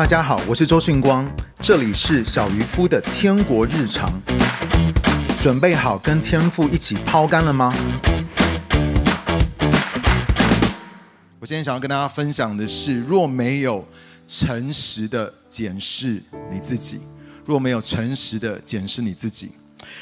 [0.00, 1.30] 大家好，我是周迅光，
[1.60, 4.10] 这里是小渔夫的天国日常。
[5.38, 7.70] 准备好跟天父一起抛竿了吗？
[11.38, 13.86] 我今天想要跟大家分享的是，若没有
[14.26, 17.00] 诚实的检视你自己，
[17.44, 19.52] 若没有诚实的检视你自己。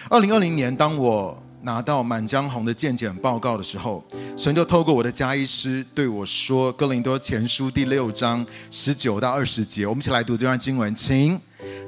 [0.09, 4.03] 二零二零年，当我拿到满江红的健检报告的时候，
[4.37, 11.41] 神就透过我的家医师对我说：“哥林多前书第六章十九到二十节，我们一起来读这段经文，请。”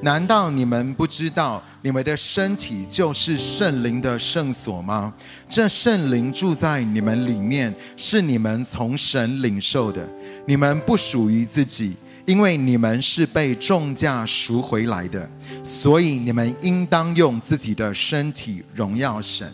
[0.02, 5.12] 难道你们不知道你们的身体就是圣灵的圣所吗？
[5.48, 10.08] 这圣灵住在你们里面，是你们从神领受的。
[10.46, 11.94] 你们不属于自己，
[12.26, 15.30] 因为你们是被重价赎回来的。
[15.62, 19.52] 所以你们应当用自己的身体荣耀神。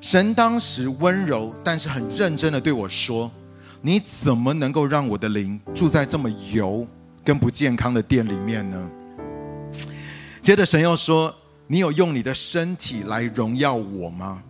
[0.00, 3.30] 神当时温柔，但是很认真的对我说
[3.82, 6.86] ：“你怎么能够让我的灵住在这么油
[7.24, 8.90] 跟不健康的店里面呢？”
[10.40, 11.34] 接着神又说
[11.66, 14.42] ：“你有用你的身体来荣耀我吗？”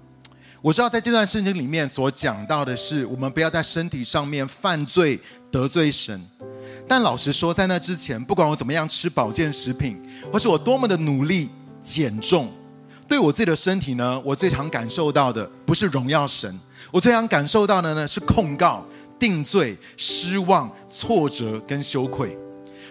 [0.61, 5.19] 我知道在这段圣经里面所讲到的是，我们不要在身体上面犯罪
[5.51, 6.20] 得罪神。
[6.89, 9.97] 但老实说，在那之前，不管我怎么样吃保健食品，
[10.33, 11.48] 或是我多么的努力
[11.83, 12.53] 减重，
[13.09, 16.59] 对我自己的身体呢，我最常感受到的不是荣耀神，
[16.91, 18.85] 我最常感受到的呢是控告、
[19.19, 22.37] 定罪、失望、挫折跟羞愧。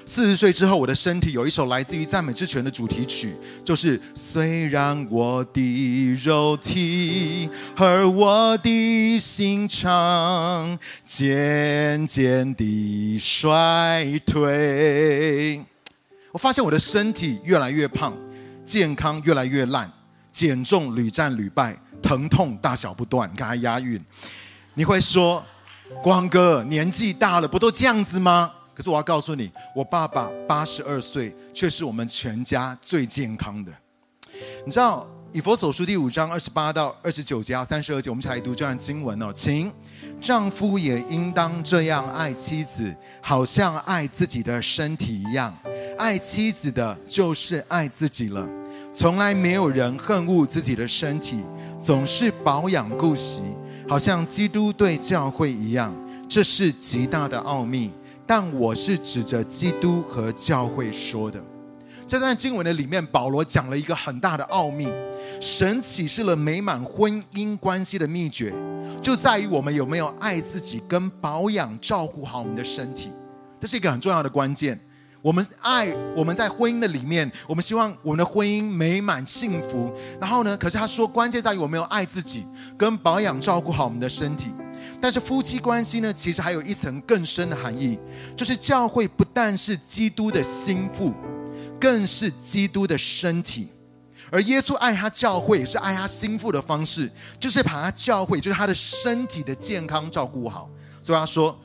[0.08, 15.66] 四十岁之后，我的身体有一首来自于赞美之泉的主题曲，就是虽然我的肉体和我的心肠渐渐地衰退，
[16.32, 18.14] 我发现我的身体越来越胖，
[18.64, 19.92] 健康越来越烂，
[20.36, 23.32] 减重屡战屡败，疼痛大小不断。
[23.32, 23.98] 你看还押韵，
[24.74, 25.42] 你会说，
[26.04, 28.52] 光哥年纪大了，不都这样子吗？
[28.74, 33.72] 可是我要告诉你，我爸爸八十二岁，却是我们全家最健康的。
[34.66, 39.72] 你知道以弗所书第五章二十八到二十九节啊、三十二节，我们一起来读这段经文哦，请
[40.20, 45.58] 丈夫也应当这样爱妻子，好像爱自己的身体一样。
[45.98, 48.46] 爱妻子的，就是爱自己了。
[48.98, 51.44] 从来没有人恨恶自己的身体，
[51.84, 53.42] 总是保养顾惜，
[53.90, 55.94] 好像基督对教会一样。
[56.30, 57.92] 这是极大的奥秘。
[58.26, 61.44] 但我是指着基督和教会说的。
[62.08, 64.88] 这段经文的里面，保罗讲了一个很大的奥秘：
[65.42, 68.54] 神启示了美满婚姻关系的秘诀，
[69.04, 73.12] 就在于我们有没有爱自己跟保养照顾好我们的身体。
[73.60, 74.80] 这是一个很重要的关键。
[75.26, 79.92] 我们爱我们在婚姻的里面，我们希望我们的婚姻美满幸福。
[80.22, 82.46] 然后呢，可是他说，关键在于我们有爱自己
[82.78, 84.54] 跟保养照顾好我们的身体。
[85.02, 87.98] 但是夫妻关系呢，其实还有一层更深的含义，
[88.38, 91.12] 就是教会不但是基督的心腹，
[91.80, 93.70] 更是基督的身体。
[94.32, 97.10] 而耶稣爱他教会，也是爱他心腹的方式，
[97.40, 100.70] 就是把他教会，就是他的身体的健康照顾好。
[101.02, 101.60] 所以他说，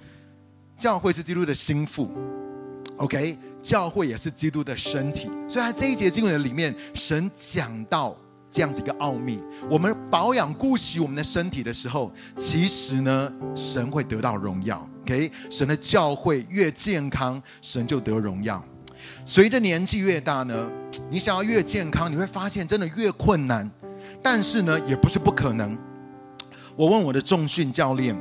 [0.79, 2.11] 教会是基督的心腹
[2.97, 5.31] ，OK，教会也是基督的身体。
[5.49, 8.17] 所以，在这一节经文里面，神讲到。
[8.53, 9.41] 这样子一个奥秘，
[9.71, 14.85] 我们保养顾惜我们的身体的时候，其实呢，神会得到荣耀。
[15.03, 18.61] OK，神的教会越健康，神就得荣耀。
[19.25, 20.69] 随着年纪越大呢，
[21.09, 23.71] 你想要越健康，你会发现真的越困难。
[24.21, 25.79] 但是呢，也不是不可能。
[26.75, 28.21] 我问我的重训教练，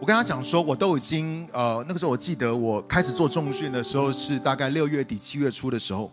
[0.00, 6.10] 我跟他讲说，我都已经呃，那个时候我记得我开始做重训的时候是大概六月底七月初的时候。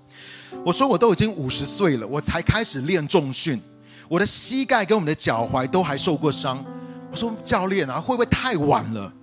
[0.66, 3.62] 我说我都已经五十岁了，我才开始练重训，
[4.10, 6.66] 我的膝盖跟我们的脚踝都还受过伤。
[7.12, 9.14] 我说教练啊，会不会太晚了？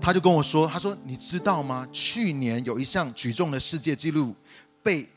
[0.00, 1.86] 他就跟我说，他说你知道吗？
[1.92, 4.34] 去年有一项举重的世界纪录
[4.82, 5.08] 被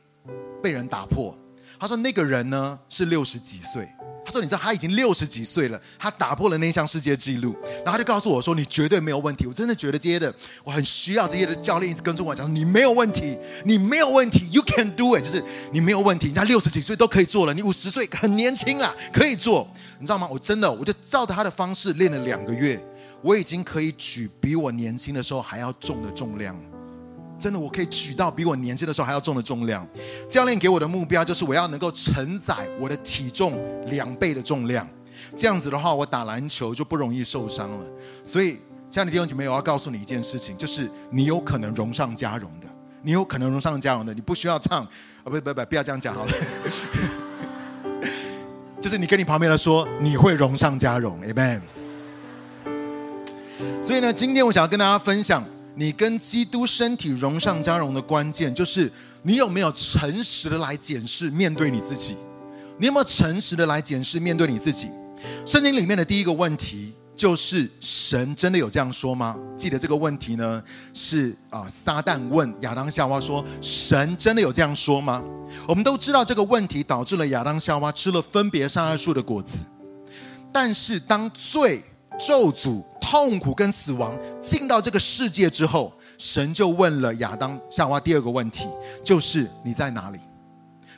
[0.61, 1.35] 被人打破。
[1.79, 3.89] 他说那个人呢是六十几岁。
[4.29, 10.31] 他说：“你知道他已经六十几岁了，他打破了那项世界纪录，然后他就告诉我说：‘你绝对没有问题。’我真的觉得这些的，
[10.63, 13.35] 我很需要这些的教练一直跟着我讲：‘你没有问题，
[13.65, 15.43] 你没有问题，You can do it。’就是
[15.73, 19.67] 你没有问题，人家六十几岁都可以做了，你五十岁很年轻啊，可以做，
[19.97, 20.27] 你知道吗？
[20.31, 22.79] 我真的，我就照着他的方式练了两个月，
[23.23, 26.55] 我已经可以举比我年轻的时候还要重的重量。”
[27.39, 29.87] 真的，我可以举到比我年轻的时候还要重的重量。
[30.29, 33.57] 教练给我的目标就是我要能够承载我的体重
[33.87, 34.87] 两倍的重量。
[35.35, 37.85] 这样子的话，我打篮球就不容易受伤了。
[38.23, 38.59] 所以，
[38.89, 42.67] 亲爱的弟兄姐妹，我要告诉你一件事情，就是你有可能荣上加荣的，
[43.03, 44.13] 你有可能荣上加荣的。
[44.13, 44.89] 你不需要唱，啊，
[45.25, 46.31] 不不不，不要这样讲好了。
[48.81, 51.61] 就是你跟你旁边的说，你会荣上加荣，Amen。
[53.83, 55.43] 所以呢，今天我想要跟大家分享。
[55.79, 58.91] 你跟基督身体融上加融的关键，就是
[59.21, 62.17] 你有没有诚实的来检视面对你自己？
[62.77, 64.89] 你有没有诚实的来检视面对你自己？
[65.45, 69.37] 圣经里面的第一个问题就是：神真的有这样说吗？
[69.55, 70.61] 记得这个问题呢，
[70.93, 75.23] 是啊，撒旦问亚当夏娃说：神真的有这样说吗？
[75.65, 79.63] 我们都知道这个问题导致了亚当夏娃吃了分别善恶树的果子，
[80.51, 81.81] 但是当罪、
[82.19, 88.67] 咒诅、痛苦跟死亡进到这个世界之后，神就问了亚当、夏娃第二个问题，
[89.03, 90.19] 就是你在哪里？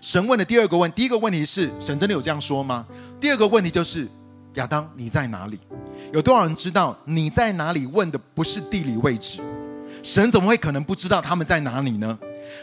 [0.02, 2.86] 神问的第二个问，第一个问题是神真的有这样说吗？
[3.20, 4.08] 第二个问题就是
[4.56, 5.60] 亚当你在哪里？
[6.12, 7.86] 有多少人知道你在哪里？
[7.86, 9.40] 问的不是地理位置，
[10.02, 12.18] 神怎么会可能不知道他们在哪里呢？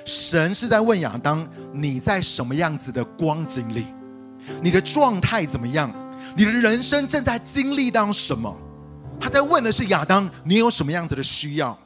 [0.05, 3.87] 神是在问亚当，你在什么样子的光景里？
[4.61, 5.95] 你的状态怎么样？
[6.37, 8.57] 你的人生正在经历到什么？
[9.21, 11.77] 他在问的是亚当，你有什么样子的需要？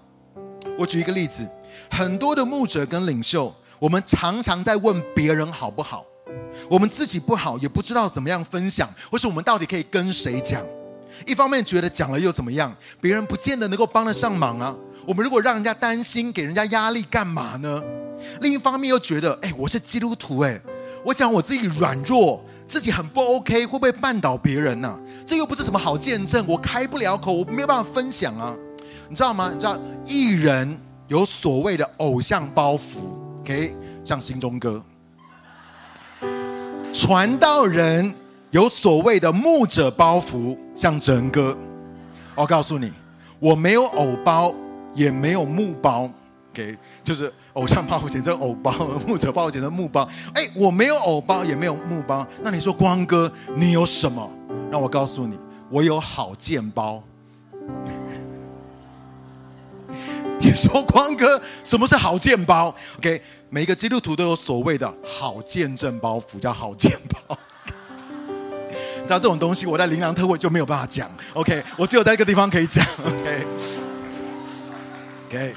[0.79, 1.49] 我举一个例子，
[1.91, 6.05] 很多的牧者跟领袖，我们常常在问别人好不好，
[6.69, 10.63] 我们自己不好，也不知道怎么样分享，或是我们到底可以跟谁讲？
[11.27, 12.75] 一方面觉得讲了又怎么样？
[13.01, 14.75] 别人不见得能够帮得上忙啊。
[15.07, 17.83] 我们如果让人家担心，给人家压力干嘛呢？
[18.41, 20.61] 另一方面又觉得，哎，我是基督徒，哎，
[21.05, 28.57] 我讲我自己软弱，自己很不 OK，会不会绊倒别人呢、这又不是什么好见证，我开不了口，我没有办法分享啊，
[29.11, 29.51] 你知道吗？
[29.53, 32.81] 你知道艺人有所谓的偶像包袱
[33.41, 34.81] ，OK，像新中哥；
[36.95, 38.15] 传道人
[38.53, 41.55] 有所谓的牧者包袱，像哲哥。
[42.35, 42.91] 我告诉你，
[43.39, 44.55] 我没有偶包。
[44.95, 46.07] 也没有木包，
[46.53, 48.73] 给、okay, 就是偶像包，简称偶包；
[49.07, 50.09] 牧者包，简称木包。
[50.35, 52.27] 哎，我没有偶包，也没有木包。
[52.43, 54.31] 那你说光哥，你有什么？
[54.71, 55.39] 让我告诉你，
[55.69, 57.03] 我有好见包。
[60.41, 67.37] 你说光哥，什么是好见包？OK，每个基督徒都有所谓的好见证包袱，叫好见包。
[69.05, 71.11] 知道这种东西，我在琳琅特会就没有办法讲。
[71.35, 72.85] OK，我只有在一个地方可以讲。
[73.05, 73.47] OK。
[75.29, 75.55] OK，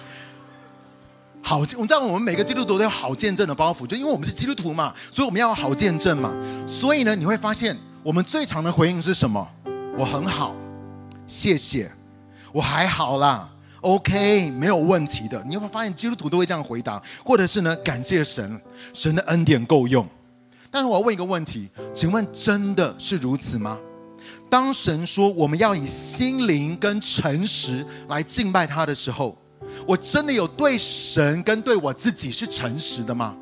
[1.48, 6.36] 好，我知道我们每个基督徒都有好见证的包袱，就因为我们是基督徒嘛，所以我们要有好见证嘛。
[6.68, 9.48] 所以呢，你会发现我们最常的回应是什么？
[9.96, 10.56] 我很好，
[11.28, 11.92] 谢谢，
[12.52, 13.48] 我还好啦
[13.82, 15.44] ，OK，没有问题的。
[15.48, 18.60] 你会发现基督徒都会这样回答，或者是呢，感谢神，
[18.92, 20.04] 神的恩典够用。
[20.72, 23.78] 但是我要问一个问题，请问真的是如此吗？
[24.50, 29.38] 当神说我们要以心灵跟诚实来敬拜他的时候，
[29.88, 33.36] 我真的有对神跟对我自己是诚实的吗？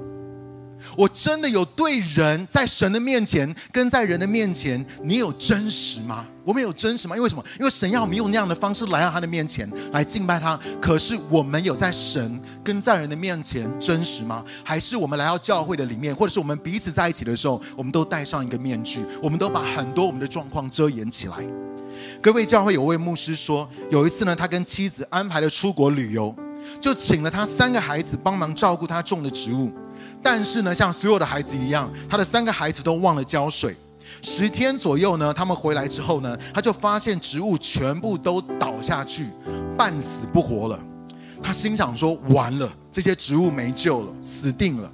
[0.98, 6.26] 我真的有对人在神的面前跟在人的面前，你有真实吗？
[6.46, 7.16] 我们有真实吗？
[7.16, 7.44] 因为什么？
[7.58, 10.60] 因为神要我们用那样的方式来到他的面前来敬拜他。
[10.82, 14.44] 可是我们有在神跟在人的面前真实吗？
[14.64, 21.36] 还是我们来到教会的里面，或者是我们彼此在一起的时候，我们都戴上一个面具，我们都把很多我们的状况遮掩起来？
[22.22, 26.36] 各位教会有位牧师说，有一次呢，他跟妻子安排了出国旅游，
[26.82, 29.72] 就请了他三个孩子帮忙照顾他种的植物。
[30.24, 33.76] 但是呢，像所有的孩子一样，他的三个孩子都忘了浇水。
[34.22, 39.28] 十天左右呢，他们回来之后呢，他就发现植物全部都倒下去，
[39.78, 40.80] 半死不活了。
[41.42, 44.90] 他心想说：完了，这些植物没救了，死定了。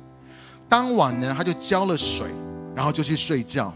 [0.68, 2.28] 当晚呢，他就浇了水，
[2.76, 3.74] 然后就去睡觉。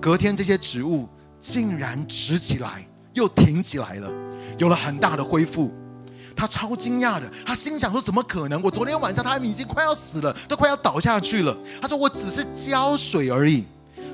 [0.00, 1.08] 隔天，这些植物。
[1.38, 4.12] 竟然直起来，又挺起来了，
[4.58, 5.70] 有了很大的恢复。
[6.36, 8.60] 他超惊讶的，他心想说：“怎么可能？
[8.62, 13.64] 我昨天晚上他们已经快要死了，都快要倒下去了。”他说：“我只是浇水而已。”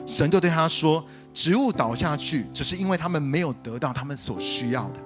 [0.07, 5.01] 神就对他说：“植物倒下去，只是因为他们没有得到他们所需要的。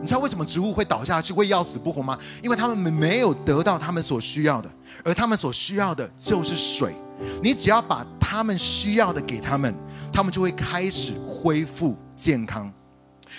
[0.00, 2.16] 你知道为什么植物会倒下去，会要死不活吗？
[2.42, 4.70] 因为他们没有得到他们所需要的，
[5.04, 6.94] 而他们所需要的就是水。
[7.42, 9.74] 你只要把他们需要的给他们。”
[10.14, 12.70] 他们就会开始恢复健康。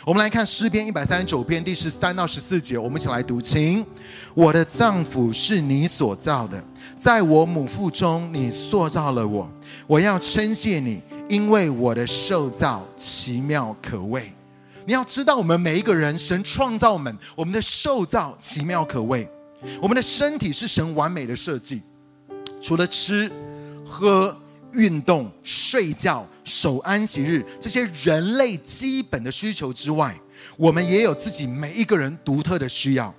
[0.05, 3.85] 我们来看诗篇一百三十九篇第十三到十四节，我们一起来读，请。
[4.33, 6.61] 我的脏腑是你所造的，
[6.97, 9.49] 在我母腹中你塑造了我。
[9.87, 14.31] 我要称谢你，因为我的受造奇妙可畏。
[14.85, 19.29] 你要知道，我们每一个人，神创造们，我们的受造奇妙可畏。
[19.81, 21.81] 我们的身体是神完美的设计，
[22.61, 23.31] 除了吃
[23.85, 24.35] 喝。
[24.75, 30.15] 运动、睡觉、守安息日，这些人类基本的需求之外，
[30.57, 33.13] 我们也有自己每一个人独特的需要。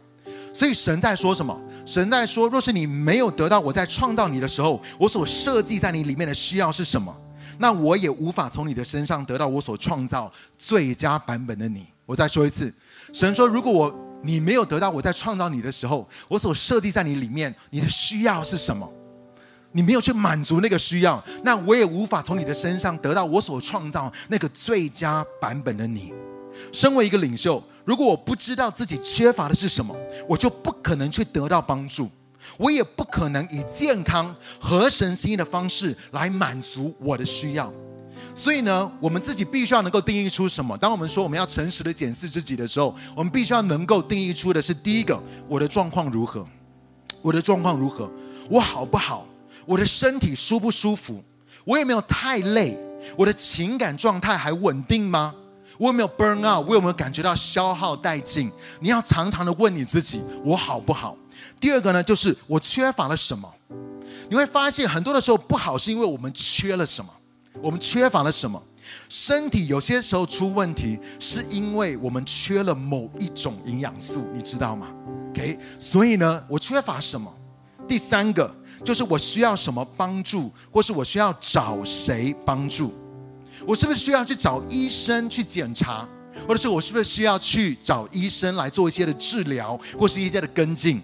[0.52, 1.61] 所以神在说什么？
[1.85, 7.14] 神在说：若是你没有得到我在创造你的时候，我所设计在你里面的需要是什么，
[7.59, 11.87] 那我也无法从你的身上得到我所创造最佳版本的你。
[12.07, 12.73] 我再说一次，
[13.12, 18.88] 神说：如果我你没有得到我在创造你的时候，我所设计在你里面，你的需要是什么？
[19.76, 26.14] 你没有去满足那个需要，那我也无法从你的身上得到我所创造那个最佳版本的你。
[26.71, 29.93] 身为一个领袖，如果我不知道自己缺乏的是什么，
[30.28, 32.09] 我就不可能去得到帮助，
[32.57, 37.73] 我也不可能以健康、和神心意的方式来满足我的需要。
[38.37, 40.78] 所以呢，我们自己必须要能够定义出什么。
[40.78, 46.47] 当我们说我们要诚实的检视自己的时候，我们必须要能够定义出的是：第一个，我的状况如何？
[47.21, 48.09] 我的状况如何？
[48.49, 49.26] 我好不好？
[49.66, 51.23] 我的身体舒不舒服？
[51.64, 52.78] 我有没有太累？
[53.16, 55.35] 我的情感状态还稳定吗？
[55.78, 56.66] 我有没有 burn out？
[56.68, 58.50] 我有没有感觉到消耗殆尽？
[58.80, 61.16] 你要常常的问你自己：我好不好？
[61.61, 63.52] 第二个呢，就是我缺乏了什么？
[64.28, 67.11] 你会发现很多的时候不好，是因为我们缺了什么？
[67.61, 68.62] 我们缺乏了什么？
[69.09, 74.88] 身体有些时候出问题，是因为我们缺了某一种营养素，你知道吗
[75.30, 77.33] ？OK，所以呢，我缺乏什么？
[77.88, 78.54] 第三个。
[78.85, 82.93] 就是我需要什么帮助，或是我需要找谁帮助？
[83.67, 86.07] 我是不是需要去找医生去检查，
[86.47, 91.00] 或者是我是不是需要去找医生来做一些的治疗，或是一些的跟进？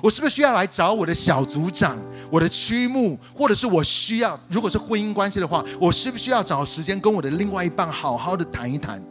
[0.00, 1.98] 我是不是需要来找我的小组长、
[2.30, 9.02] 我的区牧，或者是我需要，如果是婚姻关系的话，我需不是需要找时间跟我的另外一半好好的谈一谈？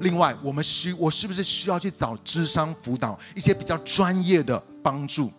[0.00, 5.30] 另外，我们需我是不是需要去找智商辅导一些比较专业的帮助？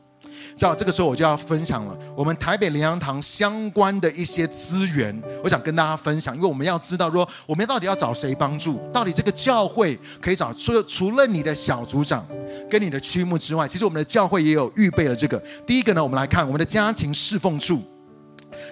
[0.55, 8.79] 知道这个时候我就要分享了，我们台北灵粮堂相关的一些资源，我想跟大家分享，因为我们要知道说，我们到底要找谁帮助？
[8.93, 12.25] 到底这个教会可以找除了除了你的小组长
[12.69, 15.41] 跟你的区牧之外，其实我们的教会也有预备了这个。
[15.65, 17.81] 第一个呢，我们来看我们的家庭侍奉处，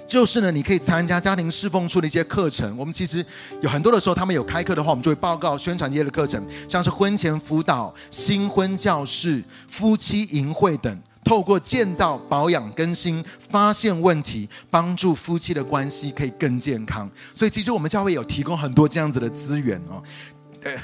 [0.07, 2.77] 就是呢，你可以参加家庭侍奉处的一些课程。
[2.77, 3.25] 我们其实
[3.61, 11.01] 有很多的时候，他们有开课的话，我们就会报告宣传这些的课程，像是婚前辅导、新婚教室、夫妻营会等。
[11.23, 17.09] 透过建造、保养、更新、发现问题，帮助夫妻的关系可以更健康。
[17.33, 20.01] 所以，其实我们教会有提供很多这样子的资源哦。
[20.63, 20.75] 呃，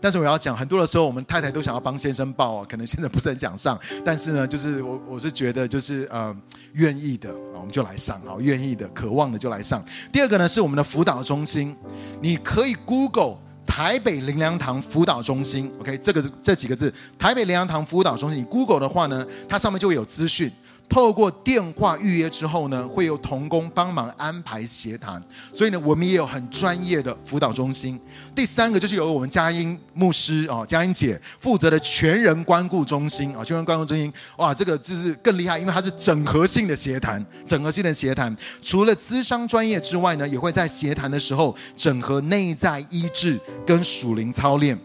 [0.00, 3.78] 但是我要讲，很多的时候，我们太太都想要帮先生报啊，可能现在不是很想上。
[4.04, 6.34] 但是呢，就是我我是觉得，就是呃，
[6.72, 9.84] 愿意的啊，我们就来上啊，愿意的、渴望的就来上。
[10.12, 11.76] 第二个呢，是我们的辅导中心，
[12.22, 13.38] 你可以 Google。
[13.68, 20.50] 台北灵粮堂辅导中心，OK，这个这几个字，台北灵粮堂辅导中心，你 Google 的话呢，它上面就会有资讯。
[20.88, 28.00] 透过电话预约之后呢，会有同工帮忙安排协谈，所以呢，我们也有很专业的辅导中心。
[28.34, 44.78] 第三个就是由我们佳音牧师哦，佳音姐负责的全人关顾中心啊，全人关顾中心，哇，这个就是更厉害，因为它是整合性的协谈，整合性的协谈，除了咨商专业之外呢，也会在协谈的时候整合内在医治跟属灵操练。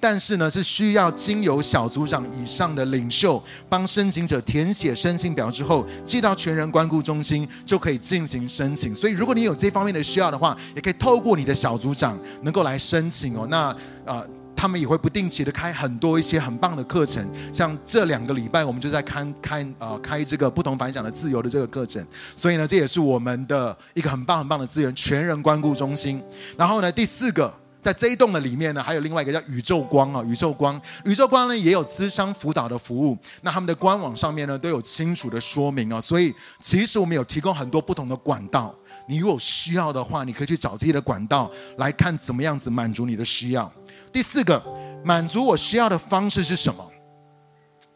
[0.00, 8.94] 但是呢，是需要经由小组长以上的领袖帮申请者填写申请表之后，寄到全人关顾中心就可以进行申请。
[8.94, 13.44] 所以，如果你有这方面的需要的话，也可以透过你的小组长能够来申请哦。
[13.50, 13.74] 那
[14.04, 14.24] 呃，
[14.54, 22.06] 他们也会不定期的开很多一些很棒的课程，像这两个礼拜我们就在看看呃开这个不同凡响的自由的这个课程。
[22.36, 26.22] 所以呢，这也是我们的一个很棒很棒的资源——全人关顾中心。
[26.56, 27.52] 然后呢，第四个。
[27.80, 33.16] 在这一栋的里面呢，还有另外一个叫宇宙光啊，宇宙光，宇宙光呢也有咨商辅导的服务。
[33.42, 38.74] 那他们的官网上面呢都有清楚的说明啊，所以其实我们有提供很多不同的管道。
[39.06, 43.72] 你如果需要的话，你可以去找自己的管道来看怎么样子满足你的需要。
[44.12, 44.62] 第四个，
[45.04, 46.84] 满足我需要的方式是什么？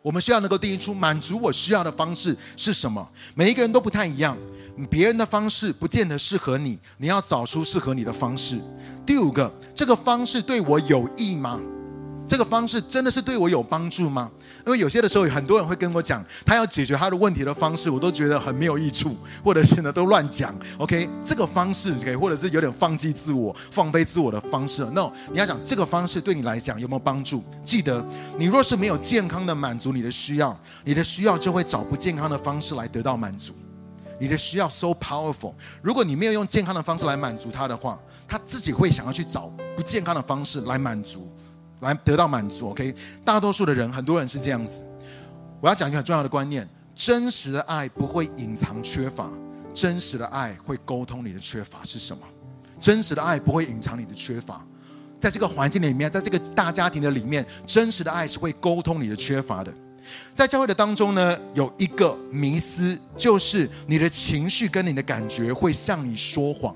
[0.03, 3.09] 我们需要能够定义出满足我需要的方式是什么。
[3.35, 4.37] 每一个人都不太一样，
[4.91, 8.61] 别人的方式不见得适合你，你要找出适合你的方式。
[9.07, 11.61] 第五个，这个方式对我有益吗？
[12.33, 14.31] 这个方式真的是对我有帮助吗？
[14.65, 20.59] 因为有些的时候，很多人会跟我讲，他要解决他的问题的方式，我都觉得很没有益处，或者是呢都乱讲。
[20.79, 24.83] OK，这个方式，OK，或者是有点放弃自我、放飞自我的方式。
[24.95, 27.45] No，你要讲这个方式对你来讲有没有帮助？
[27.62, 28.03] 记得，
[28.39, 33.53] 你若是没有健康的满足你的需要，你的需要就会找不健康的方式来得到满足。
[34.19, 41.29] 你的需要 so powerful，如果你没有用健康的方式来满足他的话，他自己会想要去找不健康的方式来满足，
[41.83, 42.71] 来得到满足。
[42.71, 44.85] OK，大多数的人，很多人是这样子。
[45.61, 49.29] 我要讲一个很重要的观念：真实的爱不会隐藏缺乏，
[49.75, 52.23] 真实的爱会沟通你的缺乏是什么。
[52.81, 54.67] 真实的爱不会隐藏你的缺乏，
[55.21, 59.73] 在这个环境里面，在这个大家庭的里面，真实的爱是会沟通你的缺乏的。
[60.35, 66.75] 在教会的当中呢，有一个迷思，就是你的情绪跟你的感觉会向你说谎，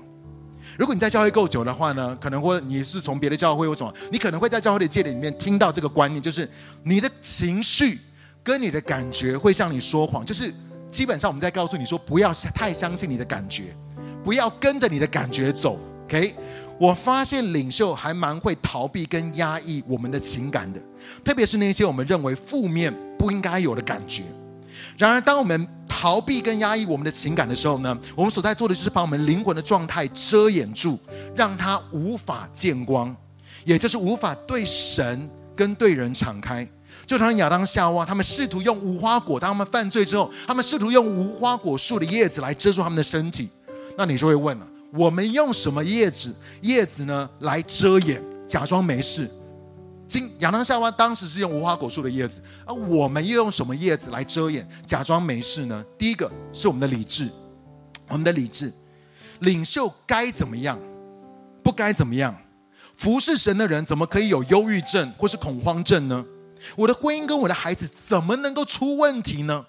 [0.77, 6.47] 如果你在教会够久的话呢，可能或你是从别的教会或什么，你可能会在教会的界里面听到这个观念，就是
[6.83, 7.99] 你的情绪
[8.43, 10.53] 跟你的感觉会向你说谎，就是
[10.91, 13.75] 基本上我们在告诉你说，不要太相信你的感觉，
[14.23, 15.79] 不要跟着你的感觉走。
[16.05, 16.33] OK，
[16.79, 20.79] 我发现领袖还蛮会逃避跟压抑我们的情感的，
[21.23, 24.23] 特别是那些我们认为负面不应该有的感觉。
[24.97, 30.97] 然而，当我们逃避跟压抑我们的情感的时候呢，我们所在做的就是把我们灵魂的状态遮掩住，
[31.35, 33.15] 让它无法见光，
[33.63, 36.67] 也就是无法对神跟对人敞开。
[37.05, 43.47] 就像亚当夏娃，他们试图用无花果，当他们犯罪之后，他们试图用无花果树的叶子来遮住他们的身体。
[43.95, 49.29] 那你就会问了：我们用什么叶子叶子呢来遮掩，假装没事？
[50.07, 55.83] 今亚当夏娃当时是用无花果树的叶子，而我们又用什么叶子来遮掩，假装没事呢？
[55.97, 57.29] 第一个是我们的理智，
[58.07, 58.71] 我们的理智，
[59.39, 60.79] 领袖该怎么样，
[61.61, 62.35] 不该怎么样？
[62.95, 66.25] 服侍神的人怎么可以有忧郁症或是恐慌症呢？
[66.75, 69.65] 我的婚姻跟我的孩子怎么能够出问题呢？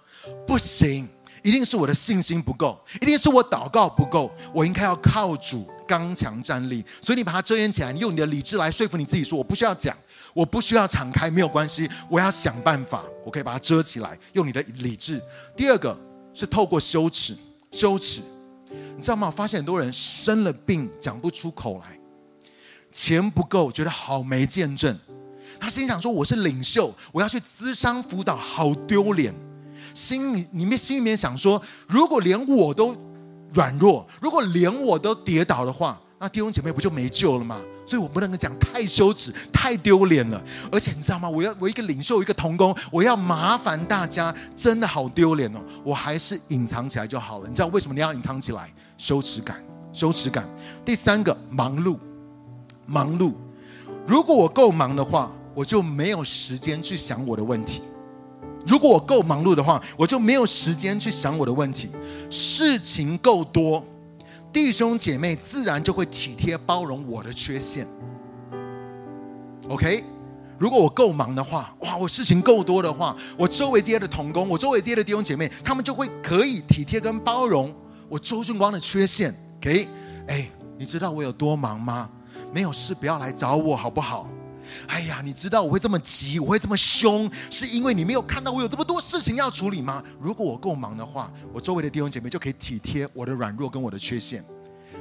[0.46, 1.08] 不行，
[1.42, 6.84] 一定是我的信心不够，一定是我祷告不够，我应该要靠主刚强站立。
[7.02, 9.96] 所以你把它遮掩起来，你用你的理智来说服你自己，说我不需要讲。
[10.34, 11.88] 我不需要敞开，没有关系。
[12.08, 15.20] 我要想办法，我可以把它遮起来，用你的理智。
[15.56, 15.98] 第二个
[16.32, 17.36] 是透过羞耻，
[17.70, 18.20] 羞耻，
[18.96, 19.28] 你知道吗？
[19.28, 21.98] 我发现很多人生了病讲不出口来，
[22.92, 24.96] 钱不够，觉得好没见证。
[25.60, 29.34] 他心想说：“我是领袖，我要去咨商辅导，好丢脸。”
[29.92, 32.94] 心里里面心里面想说：“如果连我都
[33.52, 40.38] 软弱，如果连我都跌倒的话，那弟兄姐妹不就没救了吗？”所以我不能够讲太羞耻、太丢脸了，
[40.70, 41.26] 而且你知道吗？
[41.26, 45.60] 我要我一个领袖、一个同工，我要麻烦大家，真的好丢脸哦！
[45.82, 47.48] 我还是隐藏起来就好了。
[47.48, 48.70] 你知道为什么你要隐藏起来？
[48.98, 50.46] 羞耻感，羞耻感。
[50.84, 51.96] 第三个，忙碌，
[52.84, 53.32] 忙碌。
[54.06, 57.80] 如果我够忙的话，我就没有时间去想我的问题；
[58.66, 61.88] 如果我够忙碌的话，我就没有时间去想我的问题。
[62.28, 63.82] 事情够多。
[64.58, 67.86] 弟兄姐妹自然就会体贴包容我的缺陷。
[69.68, 70.02] OK，
[70.58, 77.72] 如果我够忙的话，哇，我事情够多的话，我周围这些的同工，我周围这些的弟兄姐妹，他们就会可以体贴跟包容
[78.08, 79.32] 我周俊光的缺陷。
[79.58, 79.86] OK，
[80.26, 82.10] 哎，你知道我有多忙吗？
[82.52, 84.28] 没有事不要来找我好不好？
[84.86, 90.02] 哎呀，你知道我会这么急，我会这么凶，是因为你没有看到我有这么多事情要处理吗？
[90.20, 94.44] 如果我够忙的话，我周围的弟兄姐妹就可以体贴我的软弱跟我的缺陷。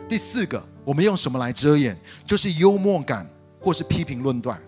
[0.08, 1.98] 第四个，我们用什么来遮掩？
[2.26, 4.62] 就是幽默感或是批评论断。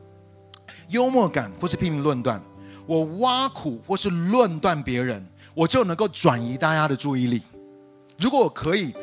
[0.90, 2.42] 幽默感或是批评论断，
[2.86, 7.42] 我挖苦或是论断别人，我就能够转移大家的注意力。
[8.20, 8.94] 如果我可以。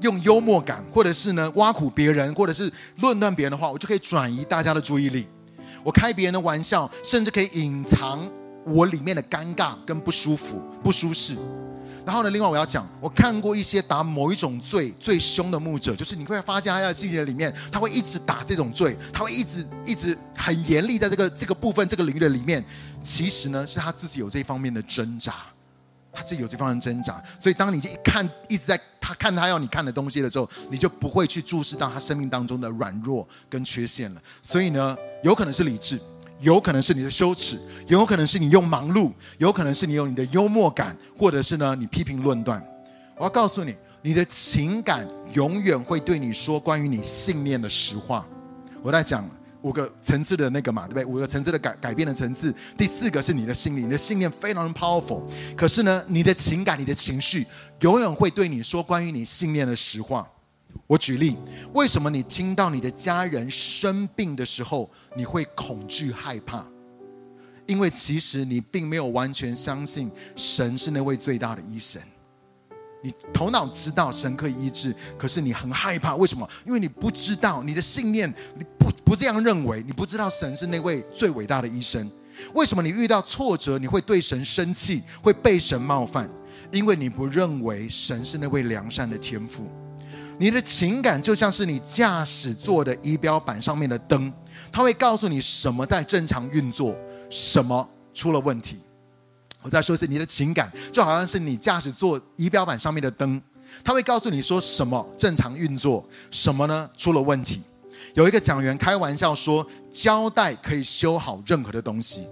[0.00, 5.26] 用幽默感，或者是呢挖苦别人，或者是论断别人的话，我就可以转移大家的注意力。
[5.84, 8.28] 我开别人的玩笑，甚至可以隐藏
[8.64, 11.36] 我里面的尴尬跟不舒服、不舒适。
[12.06, 22.62] 然后呢，另外我要讲，我看过一些打某一种罪最凶的牧者，就是你会发现他在细节里面，他会一直打这种罪，他会一直一直很严厉在这个这个部分、这个领域的里面。
[23.02, 25.34] 其实呢，是他自己有这方面的挣扎。
[26.14, 34.22] 他是有这方面挣扎，所以当你一看一直在他看他要你看的东西的时候，你就不会去注视到他生命当中的软弱跟缺陷了。
[34.40, 35.98] 所以呢，有可能是理智，
[36.40, 42.64] 有可能是你的羞耻，有可能是你用忙碌，有可能是你有你的幽默感，或者是呢你批评论断。
[43.16, 48.26] 我要告诉你，你的情感永远会对你说关于你信念的实话。
[48.82, 49.28] 我在讲。
[49.64, 51.04] 五个层次的那个嘛，对不对？
[51.06, 52.54] 五个层次的改改变的层次。
[52.76, 55.22] 第四个是你的心理，你的信念非常的 powerful。
[55.56, 57.46] 可是呢，你的情感、你的情绪，
[57.80, 60.30] 永远会对你说关于你信念的实话。
[60.86, 61.36] 我举例，
[61.72, 66.66] 为什么你听到你的家人生病的时候，你会恐惧害怕？
[67.66, 72.02] 因为其实你并没有完全相信神是那位最大的医生。
[73.04, 76.48] 你头脑知道神可以医治，可是你很害怕，为什么？
[76.64, 82.10] 因为你不知道你的信念，你不不这样认为，你不知道神是那位最伟大的医生。
[82.54, 86.26] 为什么你遇到挫折你会对神生气，会被神冒犯？
[86.72, 89.68] 因为你不认为神是那位良善的天父。
[90.38, 94.32] 你的情感就像是你驾驶座的仪表板上面的灯，
[94.72, 96.96] 它会告诉你什么在正常运作，
[97.28, 98.78] 什么出了问题。
[99.64, 103.40] 我再说一次，你的情感就好像是你驾驶座仪表板上面的灯，
[103.82, 107.62] 它会告诉你说什么正常运作，什么呢出了问题。
[108.12, 112.26] 有一个讲员开玩笑说，胶带可以修好任何的东西，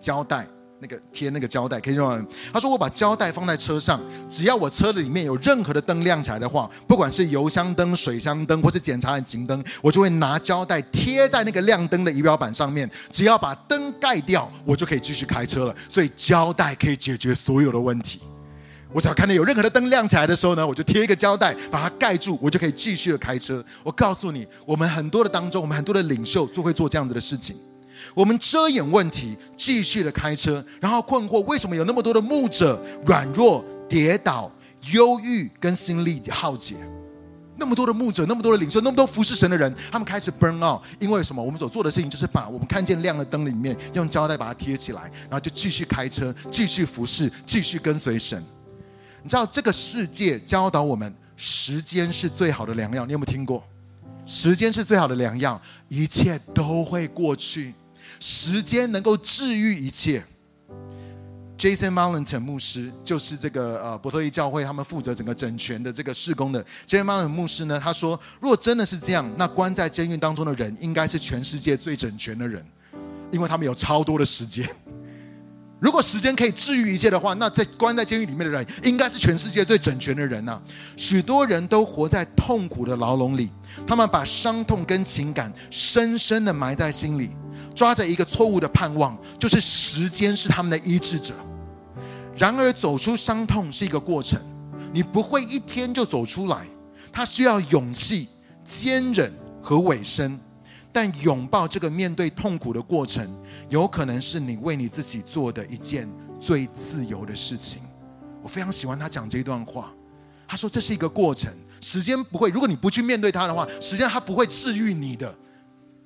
[0.00, 0.48] 胶带
[0.80, 2.26] 那个贴那个胶带，可以用。
[2.52, 12.88] 他说我把胶带放在车上，只要我车的里面有任何的灯亮起来的话，不管是油箱灯、水箱灯，或是检查引擎灯，我就会拿胶带贴在那个亮灯的仪表板上面。
[13.10, 15.74] 只要把灯盖掉，我就可以继续开车了。
[15.88, 18.20] 所以胶带可以解决所有的问题。
[18.92, 23.62] 我只要看到有任何的灯亮起来的时候呢，我就贴一个胶带把它盖住，我就可以继续的开车。
[23.82, 27.54] 我告诉你，我们很多的当中，我们很多的领袖就会做这样子的事情。
[28.18, 34.50] 我们遮掩问题，继续的开车，然后困惑为什么有那么多的牧者软弱、跌倒、
[34.92, 36.74] 忧郁跟心力耗竭，
[37.54, 41.40] 那么多的牧者，那么多的领袖，那么多服侍神的人，他们开始 burn out，因为什么？
[41.40, 48.44] 我们所做的事情就是把我们看见亮的灯里面用胶带把它贴起来，然后就继续开车，继续服侍，继续跟随神。
[49.22, 53.62] 你知道这个世界教导我们，时间是最好的良药，你有没有听过？
[54.26, 57.74] 时间是最好的良药，一切都会过去。
[58.20, 60.24] 时间能够治愈一切。
[61.58, 66.64] Jason Mountain 牧师就是这个呃伯特利教会他们负责整个整全的这个事工的。
[66.86, 72.64] Jason Mountain 牧师呢，他说，如果真的是这样，那关在监狱当中的人应该是全世界最整全的人，
[73.32, 74.68] 因为他们有超多的时间。
[75.80, 80.62] 如果时间可以治愈一切的话，那在关在监狱里面的人应该是全世界最整全的人呐、
[80.96, 83.50] 许多人都活在痛苦的牢笼里，
[83.84, 87.30] 他们把伤痛跟情感深深的埋在心里。
[87.78, 91.32] 抓着一个错误的盼望，就是时间是他们的医治者。
[92.36, 94.40] 然而，走出伤痛是一个过程，
[94.92, 96.66] 你不会一天就走出来，
[97.12, 98.26] 它需要勇气、
[98.66, 100.40] 坚忍和委身。
[100.92, 103.24] 但拥抱这个面对痛苦的过程，
[103.68, 106.10] 有可能是你为你自己做的一件
[106.40, 107.78] 最自由的事情。
[108.42, 109.92] 我非常喜欢他讲这段话。
[110.48, 115.32] 他说：“这是一个过程，时间不会，如果你不去面对它的话，时间它不会治愈你的。”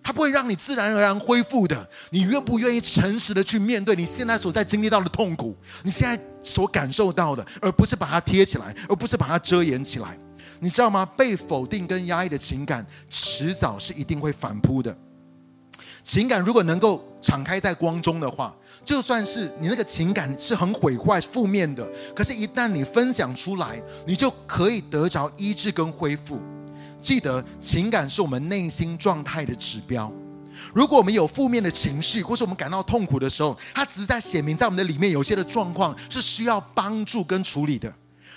[0.03, 1.89] 它不会让你自然而然恢复的。
[2.11, 10.19] 你愿不愿意诚实的去面对你现在所在经历到的痛苦，你现在所感受到的，而不是把它贴起来，而不是把它遮掩起来？
[10.61, 11.05] 你知道吗？
[11.17, 14.97] 被否定跟压抑的情感，迟早是一定会反扑的。
[16.03, 18.53] 情感如果能够敞开在光中的话，
[18.85, 26.41] 就算是你那个情感是很毁坏、负面的，可是，一旦你分享出来，你就可以得着医治跟恢复。
[27.03, 30.11] 记得，情感是我们内心状态的指标。
[30.73, 37.93] 如果我们有负面的情绪，或是我们感到痛苦的时候，它只是在显明在我们的里面有些的状况是需要帮助跟处理的。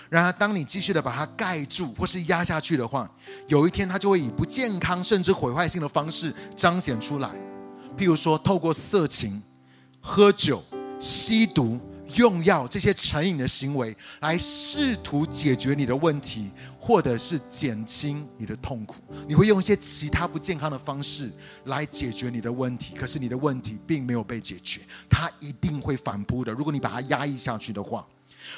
[0.09, 3.09] 然而，当你继续的把它盖住或是压下去的话，
[3.47, 7.29] 有一天它就会以不健康甚至毁坏性的方式彰显出来。
[7.95, 9.41] 譬如说，透过色情、
[10.01, 10.63] 喝酒、
[10.99, 11.79] 吸毒。
[12.15, 18.95] 用药这些成瘾的行为来试图解决你的问题，或者是减轻你的痛苦。
[19.27, 21.31] 你会用一些其他不健康的方式
[21.65, 26.51] 来解决你的问题，可是你的问题并没有被解决，它一定会反扑的。
[26.51, 28.05] 如果你把它压抑下去的话，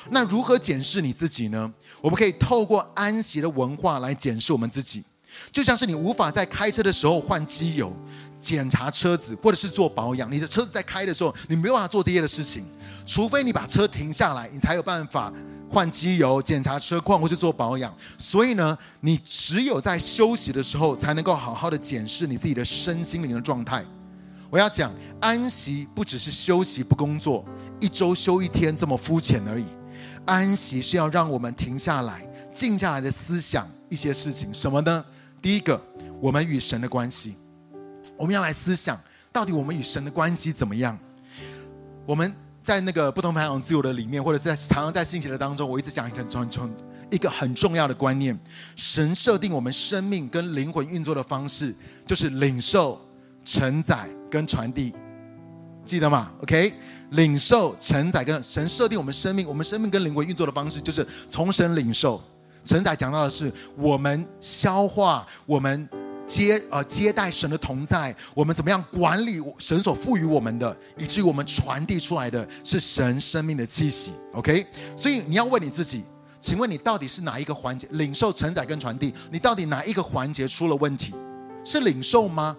[0.10, 1.74] 那如何检视你自己呢？
[2.02, 5.04] 我们可以透过安息的文化来检视我们自己。
[5.52, 7.92] 就像是你无法在开车的时候换机油、
[8.40, 10.32] 检查车子，或者是做保养。
[10.32, 12.66] 你的车子在开的时候，你没有办法做这些的事情，
[13.06, 15.32] 除非你把车停下来，你才有办法
[15.70, 17.94] 换机油、检查车况或是做保养。
[18.18, 23.84] 所以呢，你只有在休息的时候，才能够好好的检视你自己的身心灵的状态。
[24.50, 27.44] 我要讲，安息不只是休息不工作，
[27.82, 29.66] 一周休一天这么肤浅而已。
[30.26, 35.04] 安息是要让我们停下来、静下来的思想一些事情，什么呢？
[35.48, 35.82] 第一个，
[36.20, 37.34] 我们与神的关系，
[38.18, 39.00] 我们要来思想，
[39.32, 41.00] 到底我们与神的关系怎么样？
[42.06, 46.70] 我们在那个不同培养自由的里面，或者是在常常在信息的当中，我一直讲一个很重
[47.10, 48.38] 一个很重要的观念：
[48.76, 51.74] 神设定我们生命跟灵魂运作的方式，
[52.06, 53.00] 就是领受、
[53.46, 54.94] 承载跟传递，
[55.86, 56.74] 记得吗？OK，
[57.12, 62.22] 领受、承载跟神设定我们生命，我们生命跟灵魂运作的方式，就是从神领受。
[62.68, 65.90] 承载讲到的是我们消化，我们
[66.26, 74.12] 接呃接待神的同在，我们怎么样管理神所赋予我们的，以至于我们传递出来的是神生命的气息。
[74.34, 74.66] OK，
[74.98, 76.04] 所以你要问你自己，
[76.42, 77.88] 请问你到底是哪一个环节？
[77.92, 81.14] 领受、承载跟传递，你到底哪一个环节出了问题？
[81.64, 82.56] 是领受吗？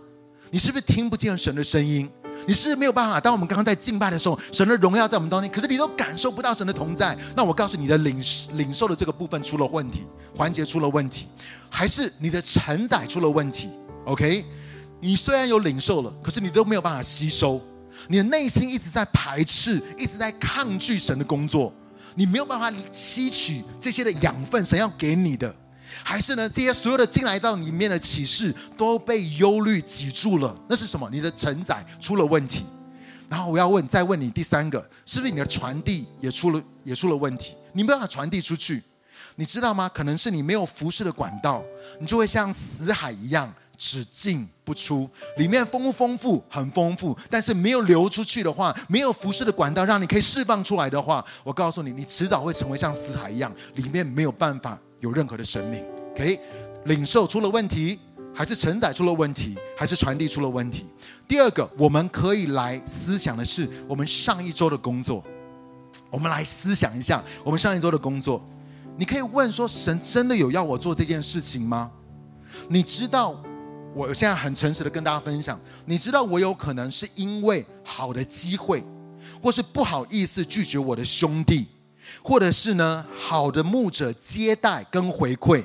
[0.51, 2.11] 你是不是听不见神的声音？
[2.47, 3.21] 你是没有办法。
[3.21, 7.17] 当我们刚刚在敬拜的时候，神的荣耀在我们当中，可是你都感受不到神的同在。
[7.37, 8.23] 那我告诉你的领
[8.55, 11.27] 领受的这个部分出了问题，环节出了问题，
[11.69, 13.69] 还是你的承载出了问题
[14.07, 14.45] ？OK，
[15.01, 17.61] 你虽然有领受了，可是你都没有办法吸收，
[18.09, 21.73] 你的内心一直在排斥，一直在抗拒神的工作，
[22.15, 25.55] 你没有办法吸取这些的养分，神要给你的。
[26.03, 26.49] 还是呢？
[26.49, 30.57] 这些所有的进来到里面的启示都被忧虑挤住了。
[30.69, 31.09] 那是什么？
[31.13, 32.65] 你的承载出了问题。
[33.29, 37.55] 然后我要问，再问你第三个，是不是你的传递也出了也出了问题？
[37.75, 38.83] 你没办法传递出去，
[39.37, 39.87] 你知道吗？
[39.91, 41.63] 可能是你没有服事的管道，
[42.01, 46.43] 你就会像死海一样只进不出，里面丰不丰富？
[46.49, 55.85] 很丰富，但是没有流出去的话，没有服事的管道让你可以释放出来的话，我告诉你，你迟早会成为像死海一样，里面没有办法有任何的生命。
[56.13, 56.41] OK，
[56.85, 57.99] 领受出了问题。
[58.35, 60.87] 还是承载出了问题，还是传递出了问题？
[61.27, 65.25] 第二个，我们可以来思想的是我们上一周的工作。
[66.09, 68.41] 我们来思想一下我们上一周的工作。
[68.97, 71.91] 你可以问说：神真的有要我做这件事情吗？
[72.69, 73.43] 你知道，
[73.93, 78.85] 我现在很诚实的跟大家分享，你知道我有可能是因为好的机会，
[79.43, 81.67] 或是不好意思拒绝我的兄弟，
[82.23, 85.65] 或者是呢好的牧者接待跟回馈。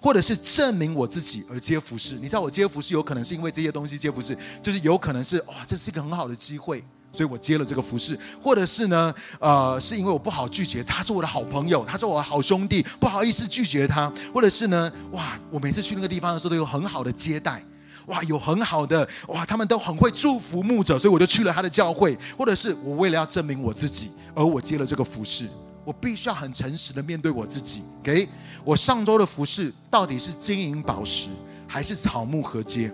[0.00, 8.18] 或者是证明我自己而接服事，你知道我接服事有可能是因为这些东西接服事，就是有可能是哇，这是一个很好的机会，所以我接了这个服事。
[8.42, 14.12] 或者是呢，呃，是因为我不好拒绝，他是我的好朋友，他是我的好兄弟，不好意思拒绝他。
[14.34, 17.64] 或者是呢，哇，我每次去那个地方的时候都有很好的接待，
[18.06, 22.18] 哇，有很好的哇，他们都很会祝福牧者，所以我就去了他的教会。
[22.36, 25.48] 或者是我为了要证明我自己，而我接了这个服事。
[25.86, 27.84] 我必须要很诚实的面对我自己。
[28.02, 28.28] 给、
[28.64, 31.28] 我上周的服饰到底是金银宝石，
[31.68, 32.92] 还是草木合接？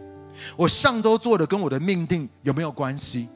[0.57, 3.29] 我上周做的跟我的命定有没有关系？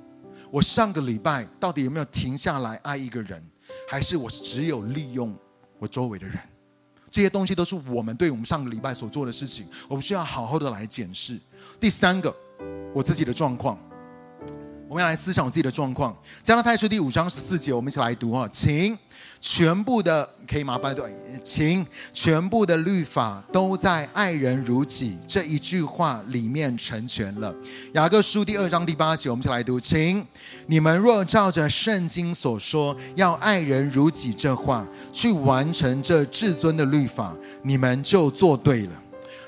[0.51, 3.43] 我上个礼拜到底有没有停下来爱一个人，
[3.89, 5.35] 还是我只有利用
[5.79, 6.39] 我周围的人？
[7.11, 11.41] 这些东西都是我们对我们上个礼拜所做的事情，我们需要好好的来检视。
[11.81, 12.35] 第三个，
[12.95, 13.79] 我自己的状况，
[14.89, 16.17] 我们要来思想自己的状况。
[16.45, 18.97] 加拉太书第五章十四节，我们一起来读啊，请。
[19.39, 20.79] 全部的可以吗？
[20.79, 21.07] 拜托，
[21.45, 27.55] 请全部的律法都在爱人如己这一句话里面成全了。
[27.93, 30.27] 雅各书第二章第八节，我们一起来读，请
[30.67, 39.03] 你们若照着圣经所说要爱人如己这话去完成这至尊的律法，你们就做对了。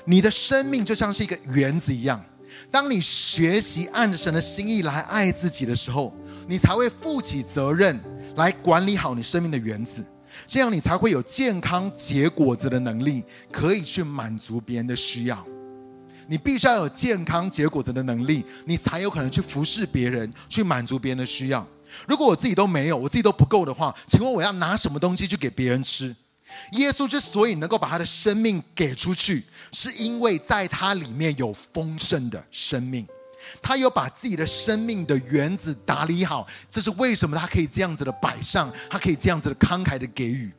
[0.05, 2.23] 你的生命就像是一个园子一样，
[2.71, 6.13] 当你学习按着神的心意来爱自己的时候，
[6.47, 7.99] 你才会负起责任。
[8.35, 10.05] 来管理好你生命的园子，
[10.47, 15.45] 这样你才会有健康结果子的能力，可以去满足别人的需要。
[16.25, 21.67] 你必须要有健康结果子的能力，你才有可能去服侍别人，去满足别人的需要。
[22.07, 26.15] 如果我自己都没有，我自己都不够的话，请问我要拿什么东西去给别人吃？
[26.73, 33.07] 耶稣之所以能够把他的生命给出去，是因为在他里面有丰盛的生命。
[33.61, 40.51] 他有把自己的生命的园子打理好，这是为什么他可以这样子的摆上，他可以这样子的慷慨的给予。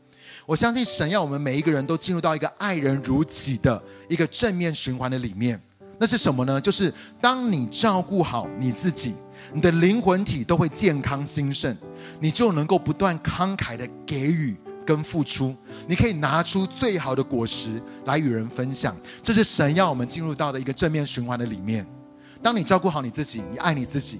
[0.46, 5.60] 我相信神要我们每一个人都进入到一个爱人如己的一个正面循环的里面。
[5.98, 6.58] 那是什么呢？
[6.58, 9.14] 就是当你照顾好你自己，
[9.52, 11.76] 你的灵魂体都会健康兴盛，
[12.18, 14.56] 你就能够不断慷慨的给予
[14.90, 15.54] 跟付出，
[15.86, 18.96] 你可以拿出最好的果实来与人分享。
[19.22, 21.86] 这是神要我们进入到的一个正面循环的里面。
[22.42, 24.18] 当你照顾好你自己，你爱你自己，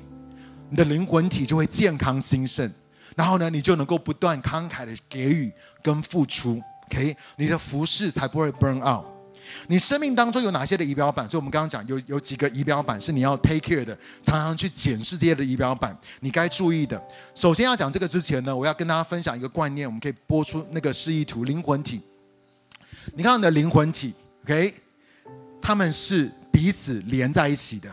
[0.69, 2.71] 你的灵魂体就会健康兴盛，
[3.17, 5.53] 然后呢，你就能够不断慷慨的给予
[5.83, 9.05] 跟付出，OK，你的服饰才不会 burn out。
[9.69, 11.29] 你生命当中有哪些的仪表板？
[11.29, 17.03] 所以我们刚刚讲有有几个仪表板是你要 take care 的，常常去检视这些的仪表板，你该注意的。
[17.35, 22.01] 首先要讲这个之前呢，我要跟大家分享一个观念，我们可以播出那个示意图，灵魂体。
[23.15, 24.75] 你看你的灵魂体，OK，
[25.61, 27.89] 他们是彼此连在一起的。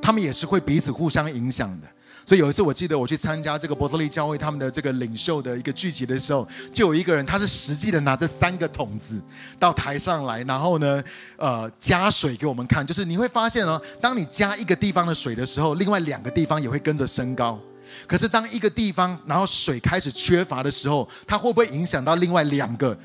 [0.00, 1.88] 他们也是会彼此互相影响的，
[2.26, 9.22] 所以有一次我记得我去参加这个伯特利教会他们的这个领袖的一个聚集的时候，就有一个人他是实际的拿着三个桶子
[9.58, 11.04] 到台上来，然后呢，
[11.36, 12.86] 呃，加水给我们看。
[12.86, 17.60] 就是你会发现哦，当你加一个地方的水的时候，另外两个地方也会跟着升高。
[18.06, 22.96] 可是当一个地方然后水开始缺乏的时候，它会不会影响到另外两个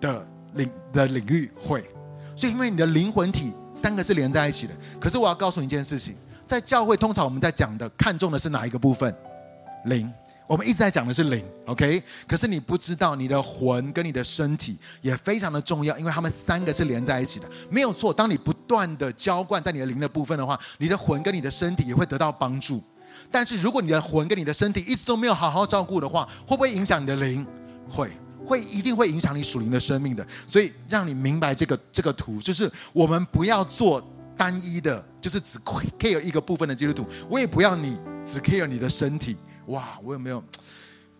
[0.00, 1.50] 的领的领域？
[1.56, 1.82] 会。
[2.36, 4.74] 所以因为你的灵魂体三个是连在一起的。
[5.00, 6.14] 可是我要告诉你一件事情。
[6.50, 9.14] 在教会，通常我们在讲的看重的是哪一个部分？
[9.84, 10.12] 灵。
[10.48, 12.02] 我们一直在讲的是灵，OK？
[12.26, 18.12] 可是你不知道，你的魂跟你的身体也非常的重要，因为他们三个是连在一起的，没有错。
[18.12, 22.82] 当你不断的浇灌在你的灵的部分的话，你的魂跟你的身体也会得到帮助。
[23.30, 27.46] 但是如果你的魂跟你的身体一直都没有好好照顾的话，会不会影响你的灵？
[27.88, 28.10] 会，
[28.44, 30.26] 会，一定会影响你属灵的生命的。
[30.48, 34.04] 所以让你明白这个这个图，就是我们不要做。
[34.40, 39.36] 单一的，就是只 care 一个部分的基督徒，我也不要你只 care 你的身体。
[39.66, 40.42] 哇，我有没有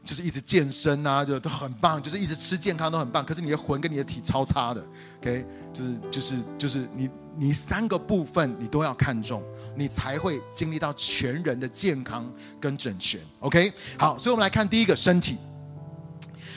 [0.03, 3.23] 就是一直健身啊，就都很棒，就是一直吃健康都很棒。
[3.23, 4.83] 可是你的魂跟你的体超差的
[5.19, 5.47] ，OK？
[5.71, 9.43] 就是就是就是你你三个部分你都要看重，
[9.77, 12.25] 你才会经历到全人的健康
[12.59, 13.71] 跟整全，OK？
[13.99, 15.37] 好，所以我们来看第一个身体。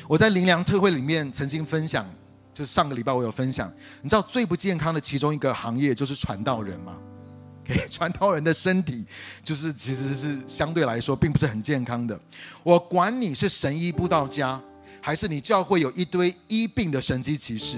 [0.07, 2.05] 我在灵粮特会里面曾经分享，
[2.53, 6.97] 就是上个礼拜我有分享，你知道最不健康的其中一个行业就是传道人吗？
[7.65, 9.05] 给传道人的身体，
[9.41, 12.19] 就是其实是相对来说并不是很健康的。
[12.61, 14.61] 我管你是神医不道家，
[15.01, 17.77] 还是你教会有一堆医病的神迹奇事，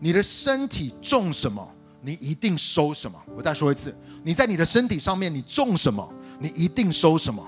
[0.00, 1.66] 你的身体种什么，
[2.02, 3.18] 你一定收什么。
[3.34, 6.06] 我再说一次，你在你的身体上面你种什么，
[6.38, 7.42] 你一定收什么。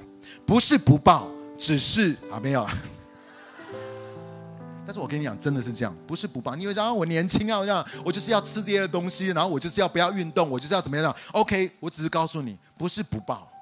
[0.47, 2.71] 不是不报，只是啊没有了。
[4.88, 6.57] 但是我跟你讲，真的是这样，不是不报。
[6.57, 13.53] 你以为啊，我年轻啊，我这样，我就是要吃这些东西，然后我就是要不要运动，我就是要怎么样？OK，我只是告诉你，不是不报。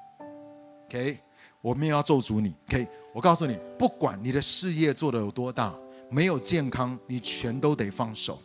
[0.86, 1.18] OK，
[1.60, 2.54] 我没有要咒诅你。
[2.68, 5.74] OK，我告诉你，不管你的事业做得有多大，
[6.08, 8.40] 没有健康，你全都得放手。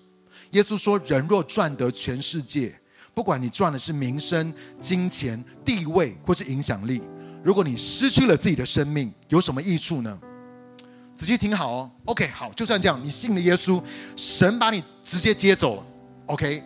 [0.53, 2.73] 耶稣说，人若赚得全世界，
[3.13, 7.03] 不管你赚的是名声、金钱、地位或是影响力，
[7.43, 10.19] 如果你失去了自己的生命，有什么益处呢？
[11.21, 13.79] 仔细听好哦，OK，好，就算这样，你信了耶稣，
[14.15, 15.85] 神把你直接接走了
[16.25, 16.63] ，OK，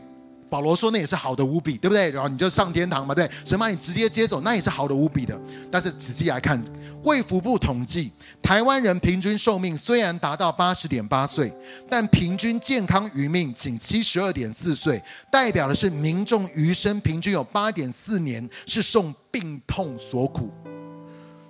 [0.49, 2.09] 保罗说那也是好的无比，对不对？
[2.11, 5.37] 然后你就上天堂嘛，对，神把你直接接走，那也是好的无比的。
[5.69, 6.63] 但是仔细来看，
[7.03, 11.53] 卫福部统计，台湾人平均寿命虽然达到八十点八岁，
[11.89, 20.49] 但平均健康余命仅七十二点四岁，代表的是民众余生平均有八点四年是受病痛所苦。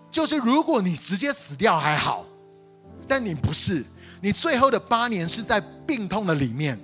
[0.10, 2.26] 就是如果你直接死掉还好。
[3.08, 3.84] 但你不是，
[4.22, 6.80] 你最后的八年是在病痛的里面，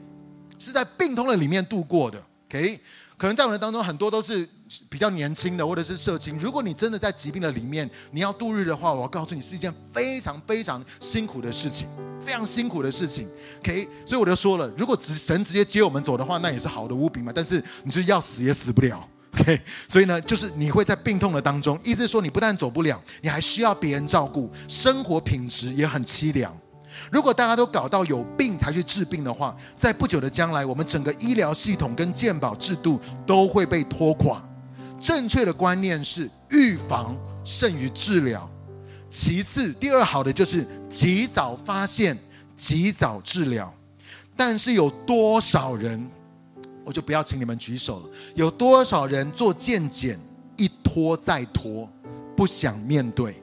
[0.60, 2.22] 是在病痛的里面度过的。
[2.48, 2.80] OK，
[3.18, 4.48] 可能在我们当中很多都是
[4.90, 6.38] 比较年轻的，或者是社青。
[6.38, 11.88] 如果你真的在疾病的里面，你要度日的话，我要告诉你是一件非常非常辛苦的事情，
[12.20, 13.28] 非常辛苦的事情。
[13.60, 17.32] OK，所以我就说了，如果神直接接我们走的话，那也是好的无比嘛。
[17.34, 19.08] 但是你就是要死也死不了。
[19.40, 26.56] OK，所以呢，就是你会在病痛的当中，意思是说你不但走不了，你还需要别人照顾，生活品质也很凄凉。
[27.10, 34.44] 如果大家都搞到有病才去治病的话，在不久的将来，我们整个医疗系统跟健保制度都会被拖垮。
[35.00, 38.48] 正确的观念是预防胜于治疗。
[39.10, 42.18] 其次，第二好的就是及早发现、
[42.58, 43.74] 及早治疗。
[44.36, 46.10] 但是有多少人？
[46.86, 48.10] 我就不要请你们举手了。
[48.36, 50.20] 有多少人做健检
[50.58, 51.90] 一拖再拖，
[52.36, 53.36] 不想面对？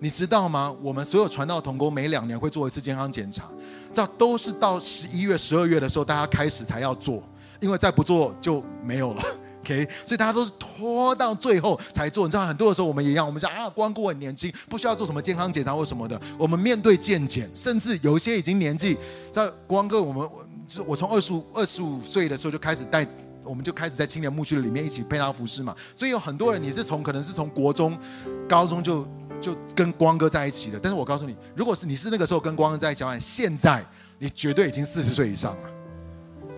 [0.00, 0.74] 你知道吗？
[0.82, 3.48] 我们所有传道同工每两年会做一次健康检查，
[3.94, 7.22] 这都是到十一月、十二月的时候，大家开始才要做，
[7.60, 9.22] 因为再不做就没有了。
[9.62, 12.26] OK，所以大家都是拖到最后才做。
[12.26, 16.20] 你知道，很多的时候我们也一样，我们讲啊，光顾很年轻，不需要做什么健康检查或什么的。
[16.36, 18.96] 我们面对健检，甚至有一些已经年纪，
[19.30, 20.28] 在光哥我们。
[20.66, 23.06] 就是我从二十五二十五岁的时候就开始带，
[23.44, 25.74] 我们就开始在青年牧区里面一起配搭服饰嘛。
[25.94, 27.98] 所以有很多人你是从可能是从国中、
[28.48, 29.06] 高中就
[29.40, 30.78] 就跟光哥在一起的。
[30.80, 33.84] 但是我告诉你，如果是你是那个时候跟光哥在一起，现在
[34.18, 35.70] 你绝对已经四十岁以上了。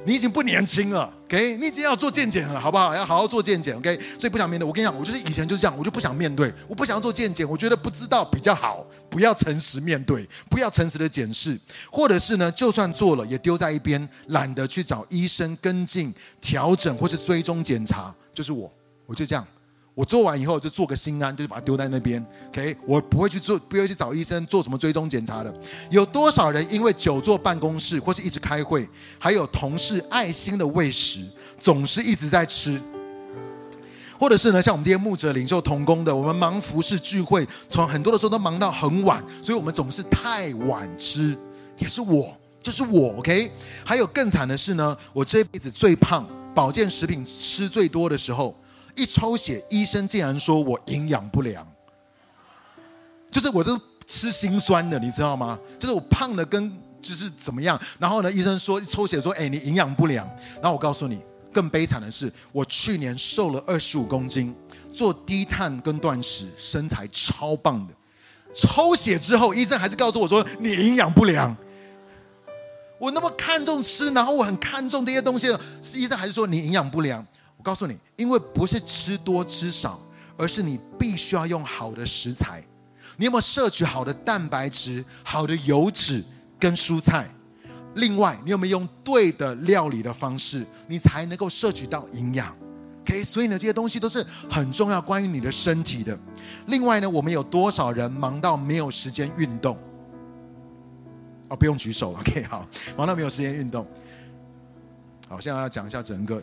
[0.07, 1.57] 你已经不年轻了，OK？
[1.57, 2.95] 你已经要做健检了，好不好？
[2.95, 3.99] 要好好做健检，OK？
[4.19, 4.67] 所以不想面对。
[4.67, 11.59] 我跟你讲，我就是以前就是这样，我就不想面对，我不想要做健检，我觉得不知道比较好，不要诚实面对，不要诚实的检视，
[11.91, 18.71] 或者是呢，就算做了也丢在一边，懒得去找医生跟进、调整或是追踪检查，就是我，
[19.07, 19.47] 我就这样。
[19.95, 22.25] 我做完以后就做个心安，就把它丢在那边。
[22.49, 25.55] OK，我不会去做，不会去找医生做什么追踪检查的。
[25.89, 28.89] 有多少人因为久坐办公室或是一直开会，
[29.21, 31.25] 还有同事爱心的喂食，
[31.61, 32.83] 总是一直在吃，
[34.19, 41.39] 或者是呢，像我们这些牧者领袖同工的，我们忙服侍聚会，从很多的时候都忙到很晚，所以我们总是太晚吃，
[41.79, 43.17] 也是我，就是我。
[43.19, 43.49] OK，
[43.85, 48.53] 还有更惨的是呢，我这辈子最胖，保健食品吃最多的时候。
[48.95, 51.67] 一抽血，医生竟然说我营养不良，
[53.31, 55.59] 就是我都吃心酸的，你知道吗？
[55.79, 56.71] 就是我胖的跟
[57.03, 57.81] 就是怎么样？
[57.99, 60.27] 然后呢，医生说抽血说，哎，你营养不良。
[60.55, 61.21] 然后我告诉你，
[61.53, 64.55] 更悲惨的是，我去年瘦了二十五公斤，
[64.93, 67.95] 做低碳跟断食，身材超棒的。
[68.55, 71.55] 抽血之后，医生还是告诉我说你营养不良。
[73.01, 75.49] 我那么看重吃，然后我很看重这些东西，
[75.95, 77.27] 医生还是说你营养不良。
[77.65, 80.01] 告诉你，因为不是吃多吃少，
[80.37, 82.63] 而是你必须要用好的食材。
[83.17, 86.23] 你有没有摄取好的蛋白质、好的油脂
[86.61, 87.29] 跟蔬菜？
[87.95, 92.55] 另外，你有没有用对的料理的方式，你才能够摄取到营养
[93.03, 96.19] ？OK，所以呢，这些东西都是很重要，关于你的身体的。
[96.67, 99.79] 另外呢，我们有多少人忙到没有时间运动？
[101.49, 102.19] 哦，不用举手了。
[102.19, 102.67] OK，好，
[102.97, 103.87] 忙到没有时间运动。
[105.29, 106.43] 好，现在要讲一下整个。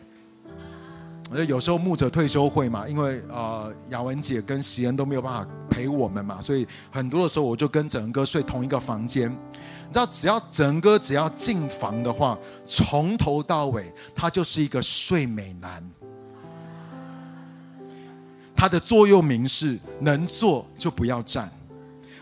[1.46, 9.30] 有时候牧者退休会嘛，因为呃雅文姐跟席恩都没有办法陪我们嘛，所以很多的时候我就跟整哥睡同一个房间。
[9.30, 15.82] 你知道，只要整哥只要进房的话，从头到尾他就是一个睡美男。
[18.54, 21.50] 他的座右铭是：能坐就不要站，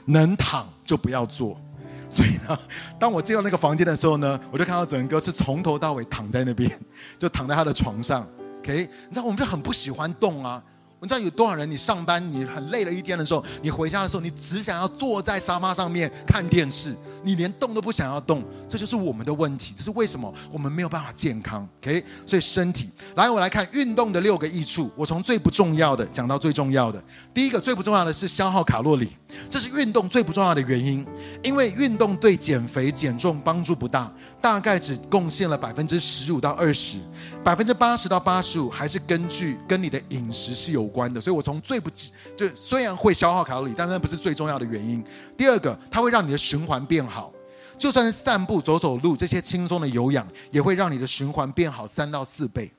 [0.06, 1.60] 能躺就不要坐。
[2.08, 2.58] 所以呢，
[2.98, 6.70] 当我进到那个房间的时候呢，我就看到整哥是从头到尾躺在那边，
[7.18, 8.26] 就躺在他的床上。
[8.60, 8.76] OK，
[9.08, 10.62] 你知道我们就很不喜欢动啊。
[11.02, 11.70] 你知道有多少人？
[11.70, 18.44] 你上班你很累了一天的时候，你回家的时候，你只想要坐在沙发上面看电视，你连动都不想要动。
[18.68, 24.90] 这就是我们的问题，这是为什么我们没有办法健康？OK，所以身体，来，我来看运动的六个益处。
[24.94, 27.02] 我从最不重要的讲到最重要的。
[27.32, 29.08] 第一个最不重要的是消耗卡路里，
[29.48, 31.06] 这是运动最不重要的原因，
[31.42, 36.98] 因为运动对减肥减重帮助不大，大概只贡献了百分之十五到二十，
[37.42, 41.90] 百分之八十到八十五还是根据跟你的饮食是有关的，所以我从最不
[42.36, 45.02] 就虽然会消耗卡路里，但那不是最重要的原因。
[45.38, 47.32] 第二个，它会让你的循环变好，
[47.78, 52.70] 就算是散步、走走路这些轻松的有氧，也会让你的循环变好三到四倍。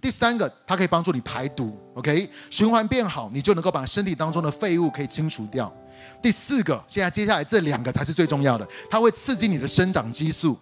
[0.00, 5.72] 第三个，它可以帮助你排毒，OK，循环变好，你就能够把身体当中的废物可以清除掉。
[6.22, 10.58] 第四个，现在接下来这两个才是最重要的，它会刺激你的生长激素。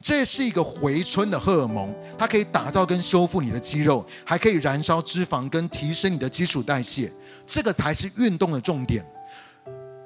[0.00, 7.12] 这是一个回春的荷尔蒙，它可以打造跟修复你的肌肉，还可以燃烧脂肪跟提升你的基础代谢。
[7.46, 9.06] 这个才是运动的重点。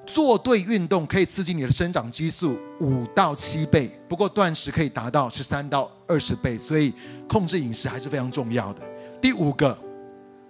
[0.07, 6.93] 做对运动可以刺激你的生长激素五到七倍，不过断食可以达到十三到二十倍，所以
[7.29, 8.83] 控制饮食还是非常重要的。
[9.21, 9.86] 第五个。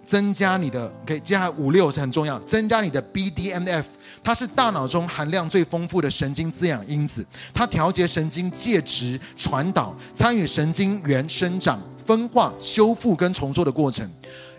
[0.07, 2.39] 增加你的，OK，接下来五六是很重要。
[2.39, 3.83] 增加你的 BDNF，
[4.23, 14.09] 它是大脑中含量最丰富的神经滋养因子，它调节神经介质传导，参与神经元生长、分化、修复跟重塑的过程。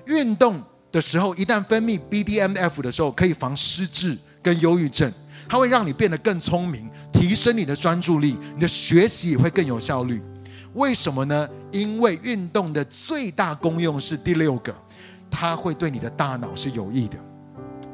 [0.06, 5.10] 运动的时候，一旦分泌 BDNF 的时候，可以防失智跟忧郁症。
[5.48, 10.20] 它会让你变得更聪明，提升你的专注力，你的学习也会更有效率。
[10.74, 11.48] 为什么呢？
[11.72, 14.74] 因为运动的最大功用是第六个。
[15.30, 17.16] 它会对你的大脑是有益的。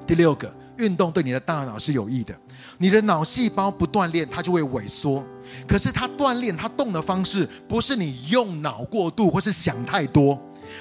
[0.07, 2.35] 第六个，运动对你的大脑是有益的。
[2.79, 5.25] 你的脑细胞不锻炼，它就会萎缩。
[5.67, 10.39] 可是它锻炼、它动的方式，不是你用脑过度或是想太多，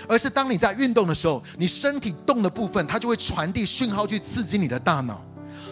[0.08, 5.24] 而是当你在运动的时候，你身体动的部分，它就会传递讯号去刺激你的大脑。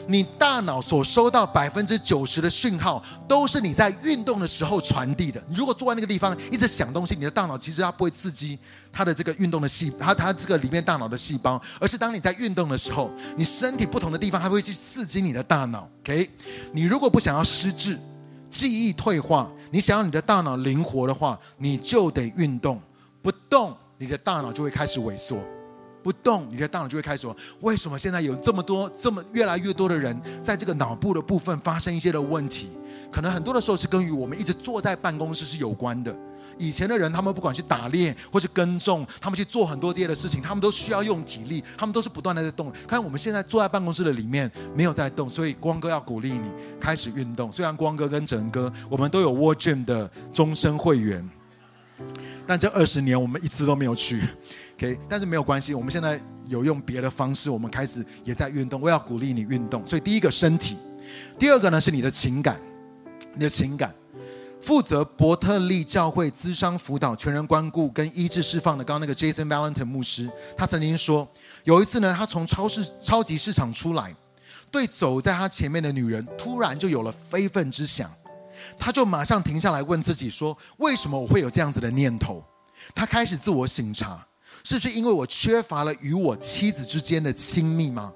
[0.08, 5.42] 你大脑所收到百分之九十的讯号，都是你在运动的时候传递的。
[5.48, 8.58] 你如果坐在那个地方一直想东西，你的大脑其实它不会刺激
[8.92, 15.88] 它的这个运动的细，它它这个里面大脑的细胞，而是当你在运动的时候，你身体不同的地方，它会去刺激你的大脑。
[16.02, 16.30] OK，
[16.74, 17.98] 你如果不想要失智、
[18.50, 22.82] 记忆退化，你想要你的大脑灵活的话，你就得运动。
[23.22, 25.38] 不动，你的大脑就会开始萎缩。
[26.04, 32.68] 不动，你的大脑就会开始说：为什么现在有这么多、这么越来越多的人在这个脑部的部分发生一些的问题？
[33.12, 36.16] 可能很多的时候是跟于我们一直坐在办公室是有关的。
[36.58, 42.72] 以前的人，他们不管去打猎或是耕种，他们去做很多这些的事情，他们都需要用体力，他们都是不断的在动。
[42.88, 47.52] 看我们现在坐在办公室的里面没有在动，所以光哥要鼓励你开始运动。
[47.52, 51.28] 虽然光哥跟整哥我们都有 Work Gym 的终身会员，
[52.46, 54.22] 但这二十年我们一次都没有去。
[54.82, 58.82] OK，但是没有关系，我们现在有用别的方式，我们开始也在运动。
[58.82, 60.76] 我要鼓励你运动，所以第一个身体，
[61.38, 62.60] 第二个呢是你的情感，
[63.36, 63.94] 你的情感。
[64.60, 70.28] 负责伯特利教会咨商辅导、全人关顾跟医治释放的，刚刚那个 Jason Valentin 牧师，
[70.58, 71.32] 他曾经说，
[71.64, 74.16] 有一次呢，他从超市超级市场出来，
[74.72, 78.12] 对走在他前面的女人突然就有了非分之想，
[78.80, 82.44] 他就马上停下来问自己说，为什么我会有这样子的念头？
[82.96, 84.26] 他开始自我省察。
[84.64, 88.14] 是不是因为我缺乏了与我妻子之间的亲密吗？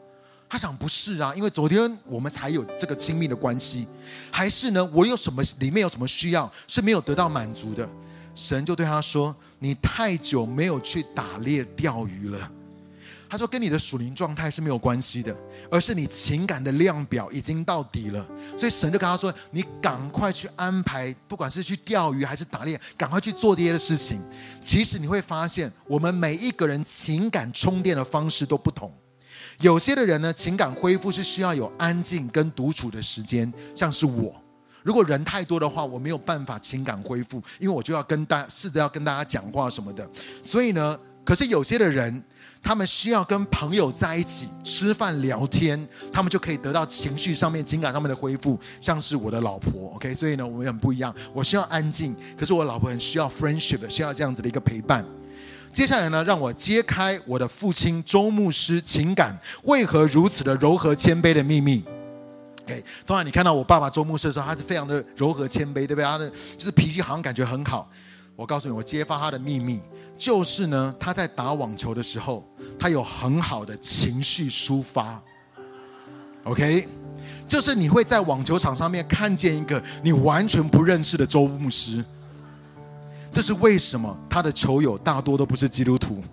[0.48, 3.88] 他想不是啊，因为昨天我们才有这个亲密的关系，
[4.32, 4.90] 还是呢？
[4.94, 7.90] 我有什么里面有什么需要是没有得到满足的？
[8.36, 12.52] 神就对他说：“你太久没有去打猎钓鱼了。”
[13.30, 15.36] 他说：“跟你的属灵状态是没有关系的，
[15.70, 18.26] 而是你情感的量表已经到底了。
[18.56, 24.22] 所以神就跟他说：‘你赶快去安排，不管是去钓鱼还是打猎，赶快去做这些的事情。’
[24.62, 28.94] 其实你会发现，我们每一个人情感充电的方式都不同。
[29.60, 34.36] 有些的人呢，情感恢复是需要有安静跟独处的时间，像是我，
[34.84, 40.10] 如果人太多的话，我没有办法情感恢复，因为我就要跟大试着要跟大家讲话什么的。
[40.44, 40.98] 所以呢。
[41.26, 42.24] 可是有些的人，
[42.66, 48.60] 他们需要跟朋友在一起吃饭聊天，他们就可以得到情绪上面、情感上面的恢复。
[48.82, 51.14] 像是我的老婆，OK，所以呢，我们很不一样。
[51.32, 55.06] 我需要安静，可是我老婆很需要 friendship，需要这样子的一个陪伴。
[55.72, 61.84] 接下来呢，让我揭开我的父亲周牧师情感为何如此的柔和谦卑的秘密。
[62.64, 66.04] OK，通常你看到我爸爸周牧师的时候，他是非常的柔和谦卑，对不对？
[66.04, 67.88] 他的就是脾气好像感觉很好。
[68.36, 69.80] 我告诉你，我揭发他的秘密，
[70.18, 72.46] 就是呢，他在打网球的时候，
[72.80, 75.22] 他有很好的情绪抒发。
[76.44, 76.88] OK，
[77.48, 82.04] 就是你会在网球场上面看见一个你完全不认识的周牧师。
[83.32, 84.18] 这是为什么？
[84.30, 86.24] 他的球友大多都不是基督徒，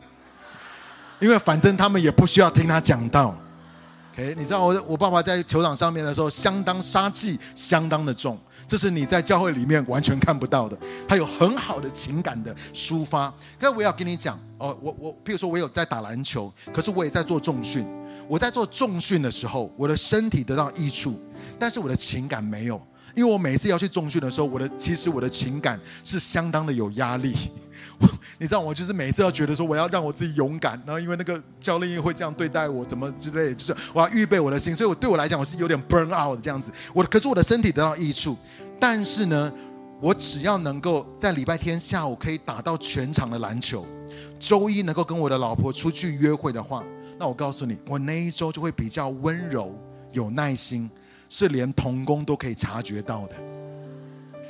[1.19, 3.35] 因为反正他们也不需要听他讲道。
[4.13, 8.39] OK，你知道我我爸爸在球场上面的时候，相当杀气，相当的重，
[8.73, 10.75] 这是你在教会里面完全看不到的。
[11.07, 13.29] 他有很好的情感的抒发。
[13.61, 17.87] 可是我要跟你讲哦，我我，譬如说我有在打篮球，可是我也在做重训。
[18.27, 21.21] 我在做重训的时候，我的身体得到益处，
[21.59, 22.81] 但是我的情感没有。
[23.15, 27.35] 因为我每次要去重训的时候，我的其实我的情感是相当的有压力。
[28.39, 34.75] 你知道，我就是每次要觉得说我要让我自己勇敢，然后因为那个教练会这样对待我，怎么之类，就是我要预备我的心。
[34.75, 36.73] 所以，我对我来讲，我是有点 burn out 的这样子。
[36.95, 38.37] 我可是我的身体得到益处，
[38.83, 39.53] 但是呢，
[40.01, 43.87] 我只要能够在礼拜天下午可以打到全场的篮球，
[44.41, 46.83] 周一能够跟我的老婆出去约会的话，
[47.17, 49.73] 那我告诉你，我那一周就会比较温柔、
[50.11, 50.91] 有耐心。
[51.29, 53.37] 是连童工都可以察觉到的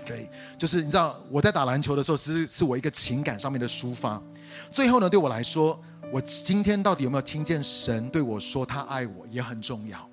[0.01, 0.29] ，OK，
[0.59, 4.21] 就是你知道我在打篮球的时候，其实是我一个情感上面的抒发。
[4.71, 5.79] 最后呢，对我来说，
[6.11, 10.09] 我今天到底有没有听见神对我说他爱我，也很重要。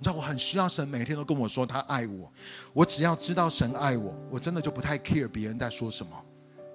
[0.00, 2.32] 你知道我很需要神每天都跟我说他爱我。
[2.72, 6.12] 我只要知道神爱我，我真的就不太 care 别人在说什么，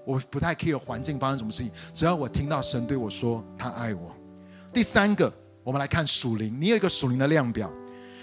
[0.05, 1.71] 我不太 care 环境发生什么事情。
[1.91, 4.15] 只要我听到神对我说他爱我。
[4.71, 7.69] 第三个，我们来看属灵，你有一个属灵的量表。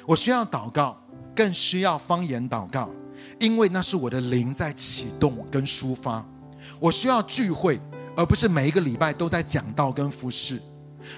[0.07, 0.97] 我需要祷告。
[1.35, 2.91] 更需要方言祷告，
[3.41, 6.23] 因为那是我的灵在启动跟抒发。
[6.79, 7.81] 我需要聚会，
[8.15, 10.61] 而不是每一个礼拜都在讲道跟服侍。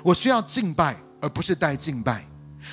[0.05, 2.25] 我需要敬拜，而不是带敬拜。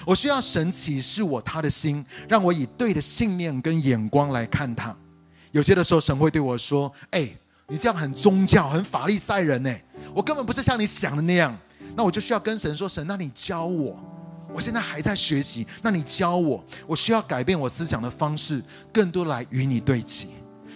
[0.06, 4.96] 我需要神启示我他的心，让我以对的信念跟眼光来看他。
[5.52, 7.30] 有些的时候，神会对我说：“哎，
[7.68, 9.74] 你这样很宗教，很法利赛人呢。
[10.14, 11.58] 我根本不是像你想的那样。”
[11.96, 14.00] 那我就需要跟神说：“神，那你教我。”
[14.54, 18.62] 我现在还在学习，那你教我，我需要改变我思想的方式，
[18.92, 20.28] 更多来与你对齐。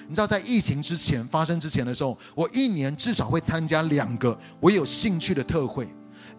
[0.07, 5.88] 你知道，在疫情之前发生之前的时候，我一年至少会参加两个我有兴趣的特会，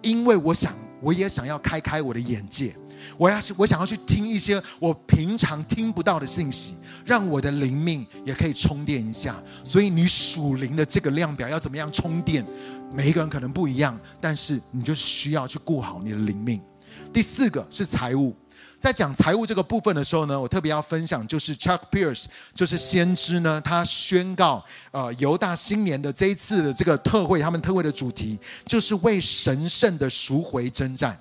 [0.01, 2.75] 因为我想，我也想要开开我的眼界，
[3.19, 9.43] 我要我想要去听一些我平常听不到的信息，让我的灵命也可以充电一下。
[9.65, 12.45] 所以，你属灵的这个量表要怎么样充电？
[12.95, 16.61] 每一个人可能不一样，但是你就需要去顾好你的灵命。
[17.13, 18.35] 第四个是财务，
[18.87, 31.21] 在讲财务这个部分的时候呢，我特别要分享，就是 Chuck Pierce，就是先知呢，他宣告，呃，犹大新年的这一次的这个特会，他们特会的主题就是为神圣的赎回征战。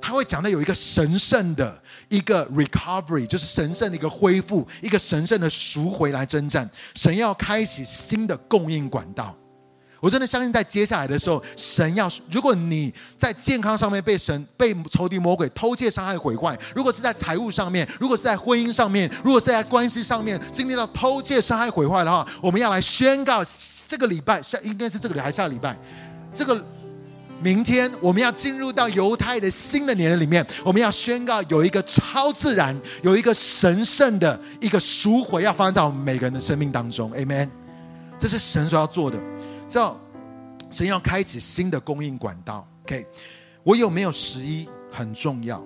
[0.00, 6.70] 他会讲到有一个神圣的一个 recovery，就是神圣的一个恢复，一个神圣的赎回来征战。
[6.94, 9.36] 神要开启新的供应管道。
[10.04, 23.42] 我真的相信，在接下来的时候，神要，如果你在健康上面被神、被仇敌魔鬼偷窃、伤害、毁坏；如果是在财务上面，如果是在婚姻上面，如果是在关系上面经历到偷窃、伤害、毁坏的话，我们要来宣告，
[23.88, 25.74] 这个礼拜下应该是这个礼拜还是下礼拜？
[26.30, 26.62] 这个
[27.40, 37.10] 明天我们要进入到犹太的新的年里面，我们要宣告有一个超自然、有一个神圣的一个赎回要发生在我们每个人的生命当中。
[37.12, 37.48] Amen，
[38.18, 39.18] 这是神所要做的。
[39.74, 39.98] 叫
[40.70, 42.64] 神要开启新的供应管道。
[42.84, 43.04] OK，
[43.64, 45.60] 我有没有十一很重要。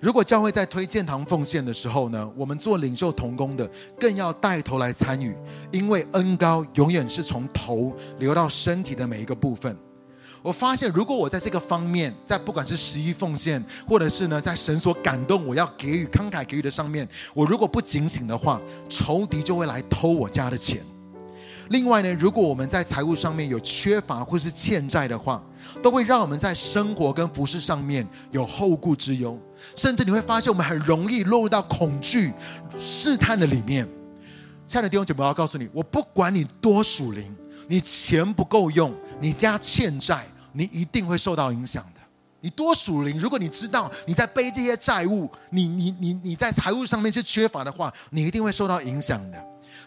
[0.00, 5.34] 如果教会在推建堂奉献的时候呢，我们做领袖同工的更要带头来参与，
[5.72, 9.76] 因为恩膏永远是从头流到身体的每一个部分。
[10.42, 20.84] 我发现，如果我在这个方面，在不管是十一奉献，或者是呢，在神所感动我要给予慷慨给予的上面，我如果不警醒的话，仇敌就会来偷我家的钱。
[21.70, 25.40] 另外呢，如果我们在财务上面有缺乏或是欠债的话，
[25.80, 29.40] 都会让我们在生活跟服饰上面有后顾之忧，
[29.76, 32.32] 甚至你会发现我们很容易落入到恐惧、
[32.76, 33.88] 试探的里面。
[34.66, 37.32] 亲爱的弟兄姐妹，我要告诉你，我不管你多属灵，
[37.68, 42.00] 你钱不够用，你家欠债，你一定会受到影响的。
[42.40, 49.40] 你多属灵，如果你知道你在背这些债务，你你你你在财务上面是缺乏的话，你一定会受到影响的。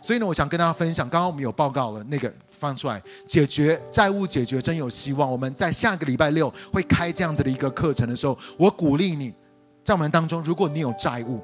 [0.04, 5.32] 所以呢，我想跟大家分享，刚刚我们有报告了那个放出来，解决债务，解决真有希望。
[5.32, 9.34] 我们在下个礼拜六会开这样子的一个课程的时候，我鼓励你，
[9.82, 11.41] 在我们当中，如果你有债务，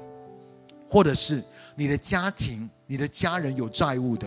[0.86, 1.42] 或者是
[1.74, 4.26] 你的家庭、你的家人有债务的，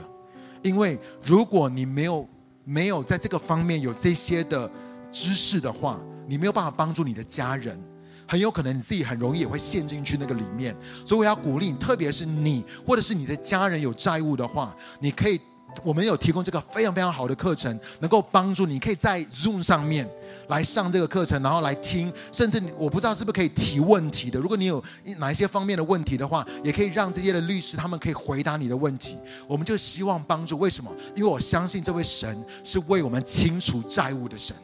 [0.63, 2.27] 因为如果你没有
[2.63, 4.67] 没有在这个方面有这些的
[5.11, 7.79] 知识的话，你没有办法帮助你的家人。
[8.28, 15.39] 很有可能你自己很容易也会陷进去那个里面，所以我要鼓励你，特别是你或者是你的家人有债务的话，你可以，
[15.84, 20.07] 我们有提供这个非常非常好的课程，能够帮助你，可以在 Zoom 上面
[20.47, 24.39] 来上这个课程，然后来听，甚至我不知道是不是可以提问题的。
[24.39, 24.84] 如果你有
[25.17, 29.17] 哪一些方面的问题的话，也可以让这些的律师他们可以回答你的问题。
[29.47, 30.91] 我们就希望帮助，为什么？
[31.15, 34.55] 因为我相信这位神是为我们清除债务的神。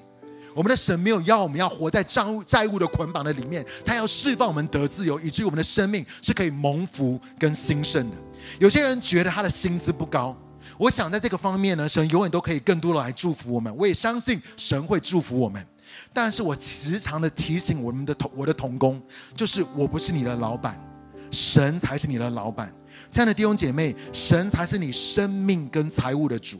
[0.60, 8.18] 我们的神没有要我们要活在债务债务的捆绑的里面，他要释放我们得自由，以至于我们的生命是可以蒙福跟兴盛的。
[8.60, 10.36] 有些人觉得他的薪资不高，
[10.78, 13.74] 我想在这个方面呢，神永远都可以更多的来祝福我们。
[13.78, 15.66] 我也相信神会祝福我们，
[16.14, 19.02] 但是我时常的提醒我们的同我的同工，
[19.34, 20.78] 就是我不是你的老板，
[21.32, 22.70] 神才是你的老板。
[23.10, 26.60] 亲爱的弟兄姐妹，神才是你生命跟财务的主。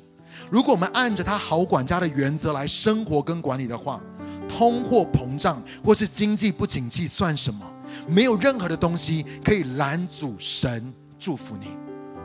[0.52, 4.02] 如果我们按着他好管家的原则来生活跟管理的话，
[4.48, 7.66] 通货膨胀或是经济不景气算什么？
[8.08, 11.68] 没有任何的东西可以拦阻神祝福你。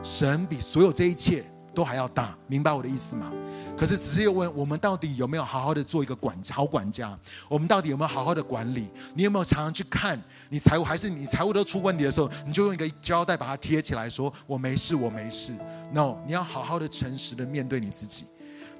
[0.01, 1.43] 神比所有这一切
[1.75, 3.31] 都还要大，明白我的意思吗？
[3.77, 7.15] 可是只是又问我们到底有没有好好的做一个管好管家？
[7.49, 8.89] 我们到底有没有好好的管理？
[9.13, 10.19] 你有没有常常去看
[10.49, 10.83] 你财务？
[10.83, 15.51] 还是你财务都出问题的时候，你就用一个胶带把它贴起来，说我没事，我没事。
[15.91, 18.25] No，你要好好的、诚实的面对你自己。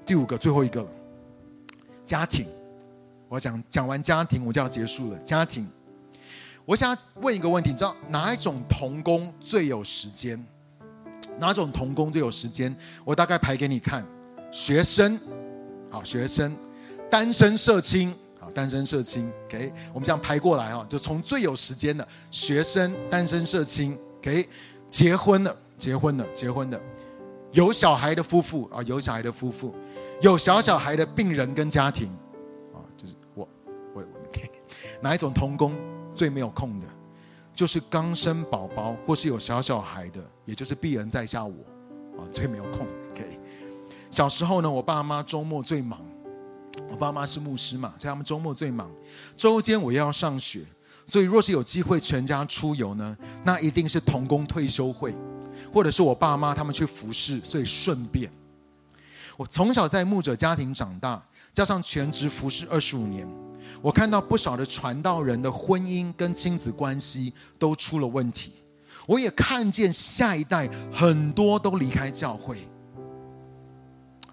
[0.06, 0.88] 第五个，最后一个，
[2.06, 2.48] 家庭。
[3.28, 5.20] 我讲讲完家庭，我就要结束了。
[5.20, 5.68] 家庭，
[6.64, 10.46] 我想问一个问题，你知道哪一种童工最有时间？
[11.38, 12.76] 哪种童工最有时间？
[13.04, 14.06] 我大概排给你看。
[14.52, 15.20] 学生，
[15.90, 16.58] 好，学生，
[17.12, 24.48] 单身社青，好，单身社青，OK，我们这样排过来啊，就从最有时间的学生、单身社青，OK，
[24.90, 26.80] 结婚了，结婚了，结婚了，
[27.52, 29.76] 有小孩的夫妇啊，有小孩的夫妇，
[30.22, 32.08] 有小小孩的病人跟家庭，
[32.74, 33.46] 啊，就是我，
[33.94, 34.50] 我，我，OK，
[35.02, 35.76] 哪一种童工
[36.14, 36.88] 最没有空的？
[37.56, 41.54] 就是刚生宝宝或是有小小孩的，也就是鄙人在下我，
[42.20, 43.40] 啊，最没有空，OK。
[44.12, 46.00] 小时候呢，我爸妈周末最忙。
[46.92, 48.92] 我爸妈是牧师嘛，所以他们周末最忙。
[49.38, 50.62] 周间我又要上学，
[51.06, 55.16] 所以若是有机会全家出游呢，那一定是同工退休会，
[55.74, 58.30] 或者是我爸妈他们去服侍，所以顺便。
[59.38, 63.26] 我从小在牧者家庭长大，加上全职服侍二十五年，
[63.82, 68.54] 我看到不少的传道人的婚姻跟亲子关系都出了问题。
[69.08, 72.58] 我也看见下一代很多都离开教会。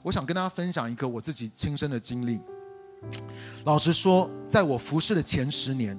[0.03, 2.41] 我想跟大家分享一个我自己亲身的经历。
[3.65, 5.99] 老实说，在我服侍的前十年，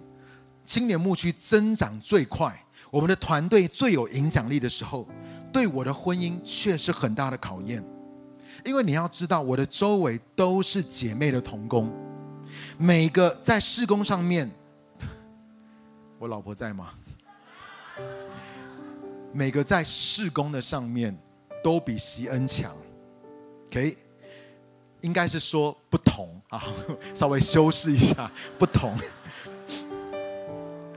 [0.65, 5.07] 青年牧区增长最快，我们的团队最有影响力的时候，
[5.51, 7.83] 对我的婚姻却是很大的考验。
[8.65, 11.93] 因为你要知道，我的周围都是姐妹的同工，
[12.77, 14.49] 每个在事工上面，
[16.19, 16.93] 我老婆在吗？
[19.31, 21.17] 每个在事工的上面
[21.63, 22.75] 都比席恩强。
[23.67, 23.97] OK，
[25.01, 26.63] 应该是说不同啊，
[27.15, 28.95] 稍微修饰一下不同。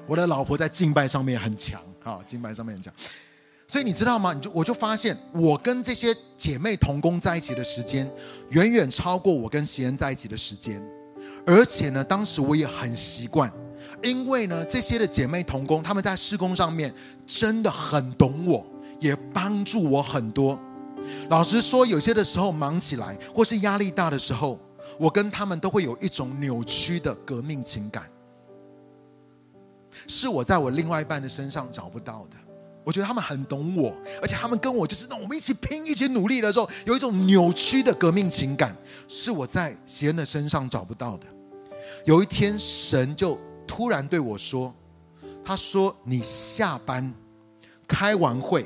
[0.07, 2.93] 我的老婆在敬拜上面很强啊，敬拜上面很强。
[3.69, 4.33] 所以你知道吗？
[4.33, 8.11] 你就我就发现，我跟这些姐妹同工在一起的时间，
[8.51, 10.81] 远远超过我跟席恩在一起的时间。
[11.47, 13.51] 而且呢，当时我也很习惯，
[14.03, 16.93] 因为呢，这些的姐妹同工，他们在施工上面
[17.25, 18.67] 真的很懂我，
[18.99, 20.61] 也帮助我很多。
[21.31, 24.59] 老实说，有些的时候忙起来，或是压力大的时候，
[24.99, 28.11] 我跟他们都会有一种扭曲的革命情感，
[30.09, 32.37] 是我在我另外一半的身上找不到的。
[32.83, 38.77] 我觉得他们很懂我，而且他们跟我就是那我们一起拼、一起努力的时候，有一种扭曲的革命情感，
[39.07, 41.27] 是我在贤的身上找不到的。
[42.07, 43.37] 有一天，神就
[43.67, 44.73] 突然对我说
[45.45, 47.13] ：“他说你下班，
[47.89, 48.65] 开完会，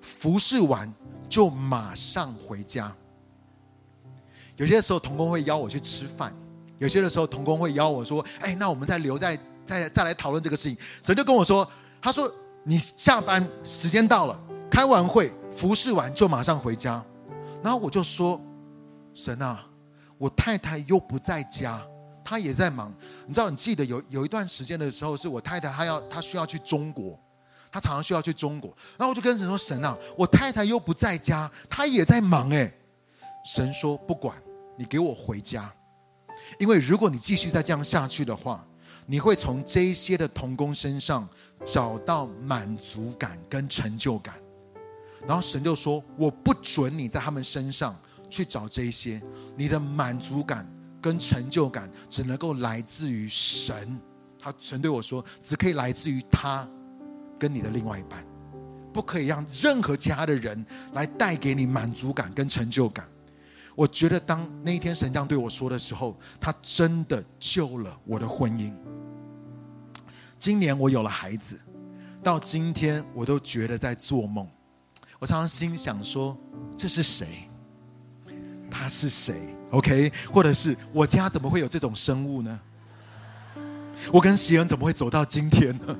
[0.00, 0.92] 服侍完。”
[1.28, 2.90] 就马上回家。
[4.56, 6.32] 有些时候，同工会邀我去吃饭；
[6.78, 11.70] 有些的时候，同工会邀我说：“哎，那我们再留在再再来讨论这个事情。”神就跟我说
[12.00, 12.32] ：“他说
[12.64, 17.04] 你下班时间到了，开完会服侍完就马上回家。”
[17.62, 18.40] 然后我就说
[19.12, 19.66] ：“神啊，
[20.16, 21.86] 我太太又不在家，
[22.28, 22.92] 他也在忙。
[23.26, 27.18] 你知道，你记得有有一段时间的时候，是我太太她要她需要去中国。”
[27.72, 32.72] 她常常需要去中国，然后我就跟神说：“神啊，我太太又不在家，她也在忙。”哎，
[33.44, 34.42] 神说不管，
[34.78, 35.70] 你给我回家，
[36.58, 38.66] 因为如果你继续再这样下去的话，
[39.06, 41.28] 你会从这些的童工身上
[41.64, 44.34] 找到满足感跟成就感。
[45.26, 47.94] 然后神就说：“我不准你在他们身上
[48.30, 49.20] 去找这些，
[49.56, 50.66] 你的满足感
[51.00, 54.00] 跟成就感只能够来自于神。”
[54.40, 56.68] 他神对我说：“只可以来自于他
[57.38, 58.24] 跟你的另外一半，
[58.92, 63.08] 不可以让任何其他的人来带给你满足感跟成就感。”
[63.74, 68.74] 我觉得当那一天神这样对我说的时候，他真的救了我的婚姻。
[70.36, 71.60] 今年我有了孩子，
[72.22, 74.48] 到今天我都觉得在做梦。
[75.20, 76.36] 我常常心想说
[76.76, 77.47] ：“这是谁？
[78.70, 82.60] 他是谁？”OK，或者是我家怎么会有这种生物呢？
[84.12, 85.98] 我跟席恩怎么会走到今天呢？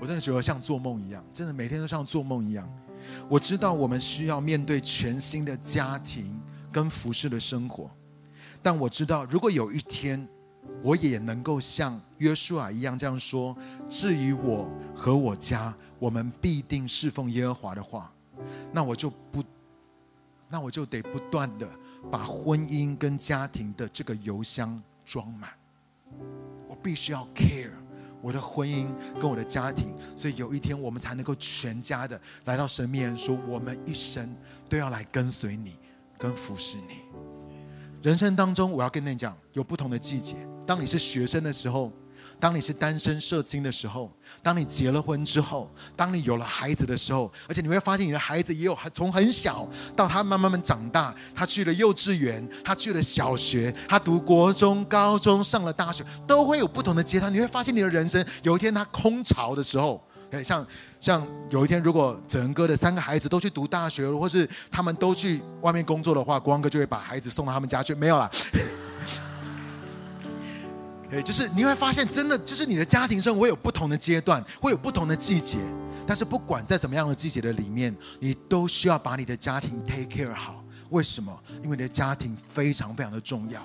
[0.00, 2.68] 我真的觉得像做梦一样，真的每天都像做梦一样。
[3.28, 6.40] 我知道我们需要面对全新的家庭
[6.70, 7.90] 跟服侍的生活，
[8.62, 10.28] 但我知道如果有一天
[10.82, 13.56] 我也能够像约书亚一样这样说
[13.88, 18.08] ：“至于我和我家。”我们必定侍奉耶和华的话，
[18.70, 19.42] 那我就不，
[20.48, 21.68] 那我就得不断的
[22.10, 25.50] 把婚姻跟家庭的这个油箱装满。
[26.68, 27.70] 我必须要 care
[28.20, 28.88] 我的婚姻
[29.20, 34.36] 跟我的家庭，所以有一天我们才能够全家的来到神面前说，我们一生
[34.68, 35.76] 都要来跟随你，
[36.16, 37.02] 跟服侍你。
[38.02, 40.36] 人生当中，我要跟你讲，有不同的季节。
[40.66, 41.92] 当你是学生的时候。
[42.40, 44.10] 当你是单身社青的时候，
[44.42, 57.32] 当你结了婚之后，当你有了孩子的时候，而且你会发现你的孩子也有从很小到他慢慢慢长大，他去了幼稚园，他去了小学，他读国中、高中，上了大学，都会有不同的阶段。
[57.32, 60.00] 你会发现你的人生有一天他空巢的时候，
[60.44, 60.64] 像
[61.00, 68.30] 像有一天如果整恩哥的三个孩子都去读大学，或是他们都去外面工作的话，光哥就会把孩子送到他们家去，没有了。
[71.10, 75.58] 诶，就是你会发现，真的就是你的家庭生活有不同的阶段，会有不同的季节。
[76.06, 80.62] 但是不管在怎么样的季节的里面，你都需要把你的家庭 take care 好。
[80.90, 81.34] 为什么？
[81.62, 83.60] 因为你的家庭非常非常的重要。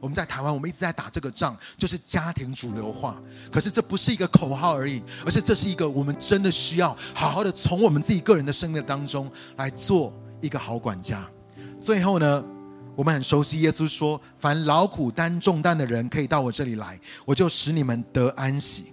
[0.00, 3.20] 我们在台湾，我们一直在打这个仗，就是家庭主流化。
[3.50, 11.28] 可是这不是一个口号而已，而是这是一个我们真的需要好好的从我们自己个人的生命当中来做一个好管家。
[11.80, 12.44] 最后呢，
[12.98, 18.86] 我们很熟悉，耶稣说：“凡劳苦担重担的人，可以到我这里来，我就使你们得安息。”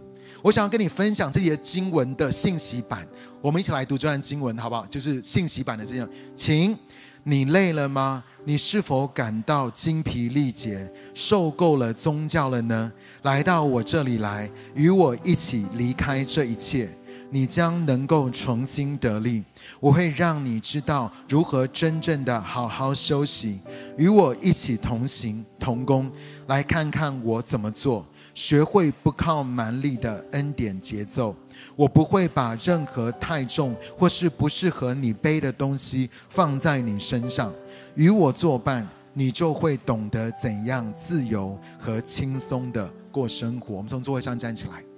[0.43, 3.03] 我想要跟你分享这些经文的信息版，
[3.41, 4.86] 我们一起来读这段经文，好不好？
[4.86, 6.78] 就是信息版的这样，请
[7.24, 8.24] 你累了吗？
[8.43, 12.93] 你是否感到精疲力竭，受够了宗教了呢？
[13.24, 16.95] 来到我这里来，与我一起离开这一切。
[17.30, 19.44] 你将能够重新得力，
[19.80, 23.60] 我会让你知道如何真正的好好休息，
[23.98, 26.12] 与我一起同行同工，
[26.48, 31.36] 来看看我怎么做，学会不靠蛮力的恩典节奏。
[31.76, 37.54] 我不会把任何太重或是不适合你背的东西放在你身上，
[37.96, 43.76] 与我作伴，你就会懂得怎样自由和轻松的过生活。
[43.76, 44.95] 我们从座位上站起来。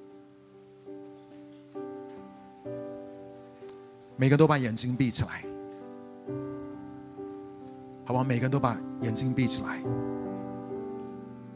[4.20, 5.46] 每个都把眼睛闭起来，
[8.04, 8.24] 好不好？
[8.24, 9.80] 每个人都把眼睛闭起来。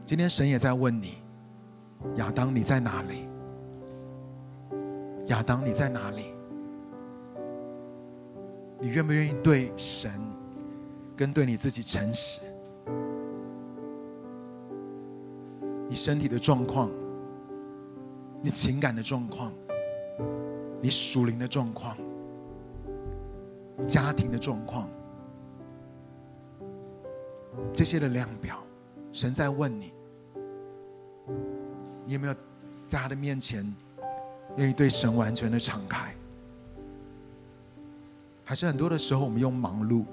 [0.06, 1.16] 今天神也在问你，
[2.18, 3.28] 亚当你在哪里？
[5.26, 6.26] 亚当你在哪里？
[8.80, 10.12] 你愿不愿意对神
[11.16, 12.42] 跟对你自己诚实？
[15.88, 16.92] 你身体的状况，
[18.44, 19.52] 你情感的状况，
[20.80, 21.98] 你属灵的状况。
[23.88, 24.90] 家庭的状况，
[27.74, 28.62] 这些的量表，
[29.12, 29.92] 神在问你，
[32.06, 32.34] 你有没有
[32.88, 33.66] 在他的面前
[34.58, 36.14] 愿意对神完全的敞开？
[38.44, 40.06] 还是很多的时候，我们用忙碌，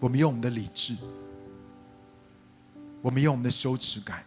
[0.00, 0.96] 我们用我们的理智，
[3.00, 4.24] 我们用我们的羞耻感，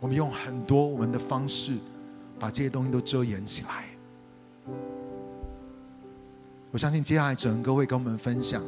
[0.00, 1.78] 我们用很多我们的方式，
[2.38, 3.93] 把这些东西都遮掩起来。
[6.70, 8.62] 我相信接下来整个会跟我们分享，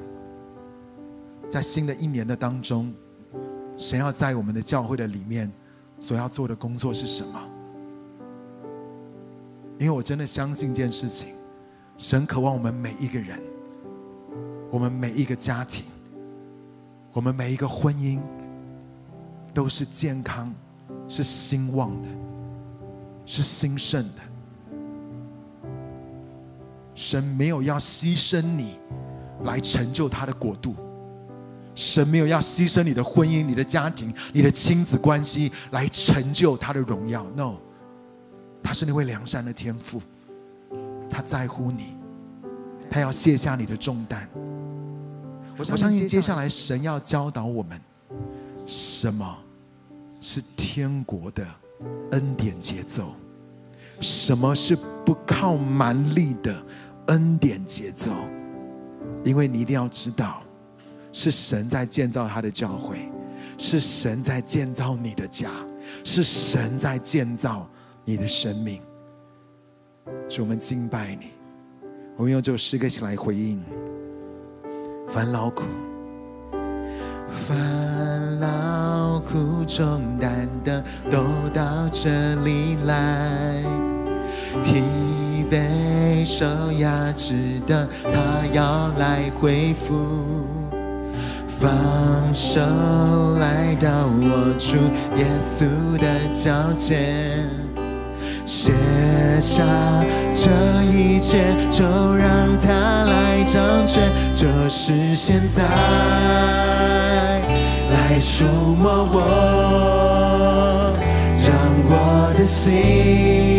[1.49, 2.94] 在新的一年的当中，
[3.76, 5.53] 神要在我们的教会的里面
[5.99, 7.40] 所要做的工作是什么？
[9.78, 11.34] 因为我真的相信一件事情，
[11.99, 13.42] 神渴望我们每一个人，
[14.70, 15.84] 我们每一个家庭，
[17.12, 18.20] 我们每一个婚姻，
[19.53, 20.55] 都是健康、
[21.09, 22.09] 是兴旺的、
[23.26, 24.22] 是兴盛的。
[26.97, 28.78] 神没有要牺牲你
[29.44, 30.74] 来成就他的国度，
[31.74, 37.22] 神没有要牺牲你的婚姻、你的家庭、你的亲子关系来成就他的荣耀。
[37.36, 37.57] No，
[38.62, 40.01] 他是那位良善的天父，
[41.11, 41.94] 他在乎你，
[42.90, 44.26] 他要卸下你的重担。
[45.59, 47.78] 我相信接下来神要教导我们，
[48.66, 49.36] 什么
[50.22, 51.47] 是天国的
[52.12, 53.14] 恩典节奏，
[54.01, 54.74] 什么是
[55.05, 56.64] 不靠蛮力的。
[57.09, 58.11] 恩典节奏，
[59.25, 60.43] 因为你一定要知道，
[61.13, 63.11] 是神在建造他的教会，
[63.59, 65.51] 是神在建造你的家，
[66.05, 67.69] 是神在建造
[68.05, 68.81] 你的生命。
[70.29, 71.31] 主，我们敬拜你，
[72.17, 73.63] 我们用这首诗歌起来回应。
[75.09, 75.63] 烦劳苦，
[77.29, 81.23] 烦劳苦重担的，都
[81.55, 83.63] 到这里来。
[85.51, 86.44] 被受
[86.78, 87.34] 压制
[87.66, 90.47] 的，他要来恢复，
[91.47, 91.68] 放
[92.34, 92.61] 手
[93.38, 94.76] 来到我主
[95.16, 95.66] 耶稣
[95.99, 97.49] 的脚前，
[98.44, 98.72] 卸
[99.40, 99.62] 下
[100.34, 100.51] 这
[100.84, 101.84] 一切，就
[102.14, 105.62] 让他来掌权，就是现在，
[107.90, 108.44] 来触
[108.76, 109.18] 摸我，
[111.38, 111.49] 让
[111.88, 113.56] 我的心。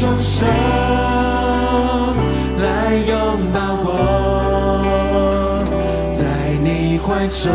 [0.00, 0.46] 双手
[2.56, 3.88] 来拥抱我，
[6.12, 6.22] 在
[6.62, 7.50] 你怀中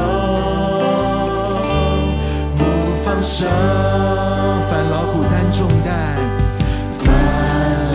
[2.58, 2.62] 不
[3.02, 3.46] 放手。
[4.70, 5.88] 烦劳苦担重担，
[7.00, 7.08] 烦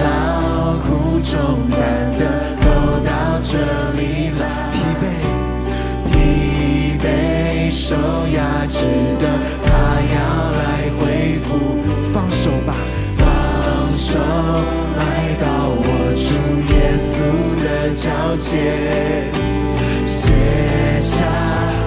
[0.00, 2.24] 劳苦重担的
[2.62, 2.66] 都
[3.04, 3.10] 到
[3.42, 3.52] 这
[4.00, 4.42] 里来。
[4.72, 5.04] 疲惫，
[6.08, 7.06] 疲惫
[7.70, 7.94] 受
[8.34, 8.86] 压制
[9.18, 9.28] 的，
[9.66, 9.68] 他
[10.14, 10.16] 要
[14.10, 15.84] 手，来到我
[16.16, 16.32] 主
[16.72, 17.12] 耶稣
[17.62, 18.56] 的脚前，
[20.06, 20.32] 写
[20.98, 21.26] 下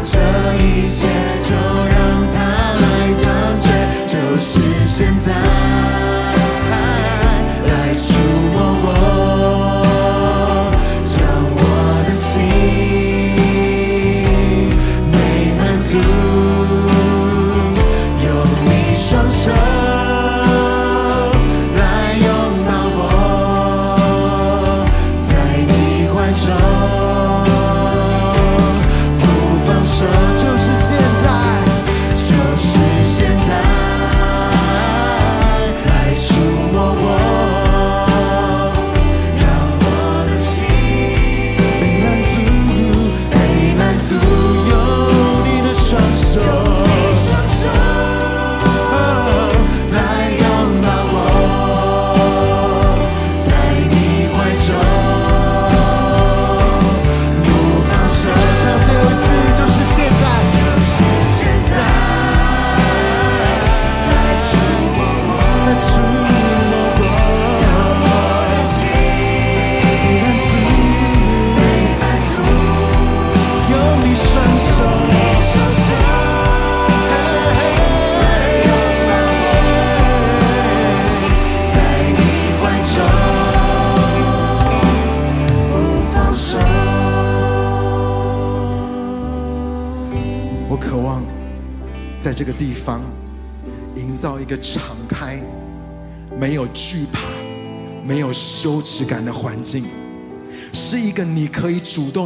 [0.04, 0.14] 这
[0.62, 1.10] 一切，
[1.40, 2.38] 就让他
[2.78, 3.26] 来掌
[3.60, 3.66] 权，
[4.06, 5.34] 就是现在，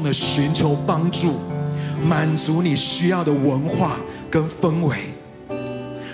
[0.04, 1.36] 的寻求帮助、
[2.04, 3.98] 满足你需要的文化
[4.30, 4.98] 跟氛围。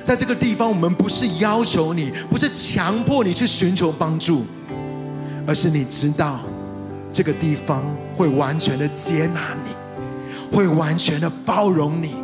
[0.03, 4.45] 在这个地方，我们不是要求你，不是强迫你去寻求帮助，
[5.45, 6.39] 而是你知道，
[7.13, 7.83] 这个地方
[8.15, 12.15] 会完全的接纳你，会完全的包容你。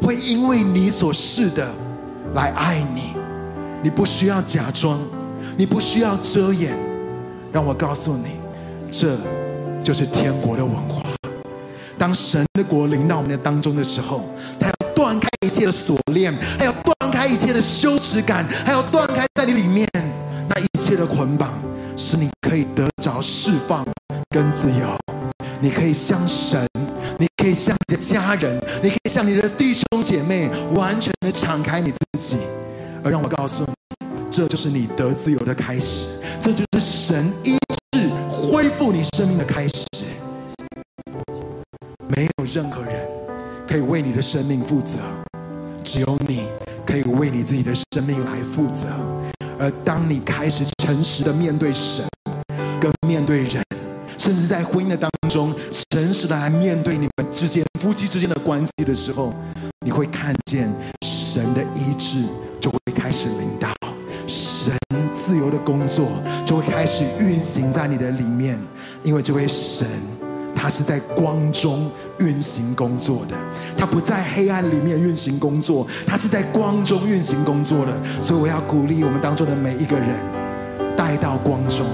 [0.00, 1.72] 会因为你所是的
[2.34, 3.12] 来爱你，
[3.82, 4.98] 你不需要假装，
[5.56, 6.76] 你不需要遮掩。
[7.52, 8.30] 让我告诉你，
[8.90, 9.16] 这
[9.82, 11.02] 就是天国的文化。
[11.98, 14.22] 当神的国临到我们的当中的时候，
[14.58, 19.88] 他要断开一切的锁链，还要断开一切的羞耻感，还要断开在你里面
[20.48, 21.50] 那一切的捆绑，
[21.96, 23.86] 使你可以得着释放
[24.30, 24.98] 跟自由。
[25.60, 26.66] 你可以向神。
[27.18, 32.36] 你可以向你的家人，你可以向你的弟兄姐妹，完全的敞开你自己，
[33.04, 36.08] 而让我告诉你，这就是你得自由的开始，
[36.40, 37.76] 这就是神医治
[38.62, 39.84] 恢复你生命的开始。
[42.14, 43.08] 没有任何人
[43.66, 45.00] 可以为你的生命负责，
[45.82, 46.46] 只有你
[46.86, 48.86] 可以为你自己的生命来负责。
[49.58, 52.06] 而当你开始诚实的面对神，
[52.80, 53.64] 跟面对人，
[54.16, 55.52] 甚至在婚姻的当中，
[55.90, 59.34] 诚实的来面对你们之间夫妻之间的关系的时候，
[59.84, 60.72] 你会看见
[61.04, 62.22] 神的医治
[62.60, 63.74] 就会开始领导，
[64.28, 64.72] 神
[65.24, 66.08] 自由的工作
[66.44, 68.58] 就会开始运行在你的里面，
[69.02, 69.86] 因为这位神。
[70.54, 73.34] 他是在光中运行工作的，
[73.76, 77.92] 他不在黑暗里面运行工作，他是在光中运行工作的。
[78.20, 80.10] 所以我要鼓励我们当中的每一个人，
[80.96, 81.84] 带到光中，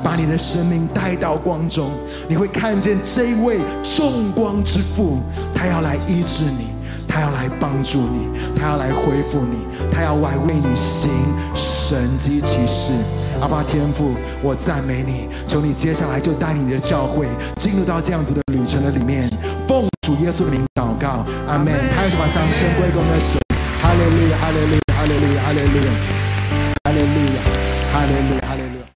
[0.00, 1.90] 把你的生命带到光中，
[2.28, 5.18] 你会看见这一位众光之父，
[5.52, 6.73] 他要来医治你。
[7.14, 11.08] 他要来帮助你，他要来恢复你，他要来为你行
[11.54, 12.90] 神迹奇事。
[13.40, 19.30] 阿爸天父，我赞美你，求你接下来就带你的教会进入到这样子的旅程的里面。
[19.68, 21.72] 奉主耶稣的名祷告，阿门。
[21.94, 23.38] 他要把掌声归给我们的神。
[23.80, 26.02] 哈利路亚，哈利路亚，哈利路亚，哈利路亚，
[26.82, 27.38] 哈利路亚，
[27.92, 28.83] 哈利路亚，哈利路亚。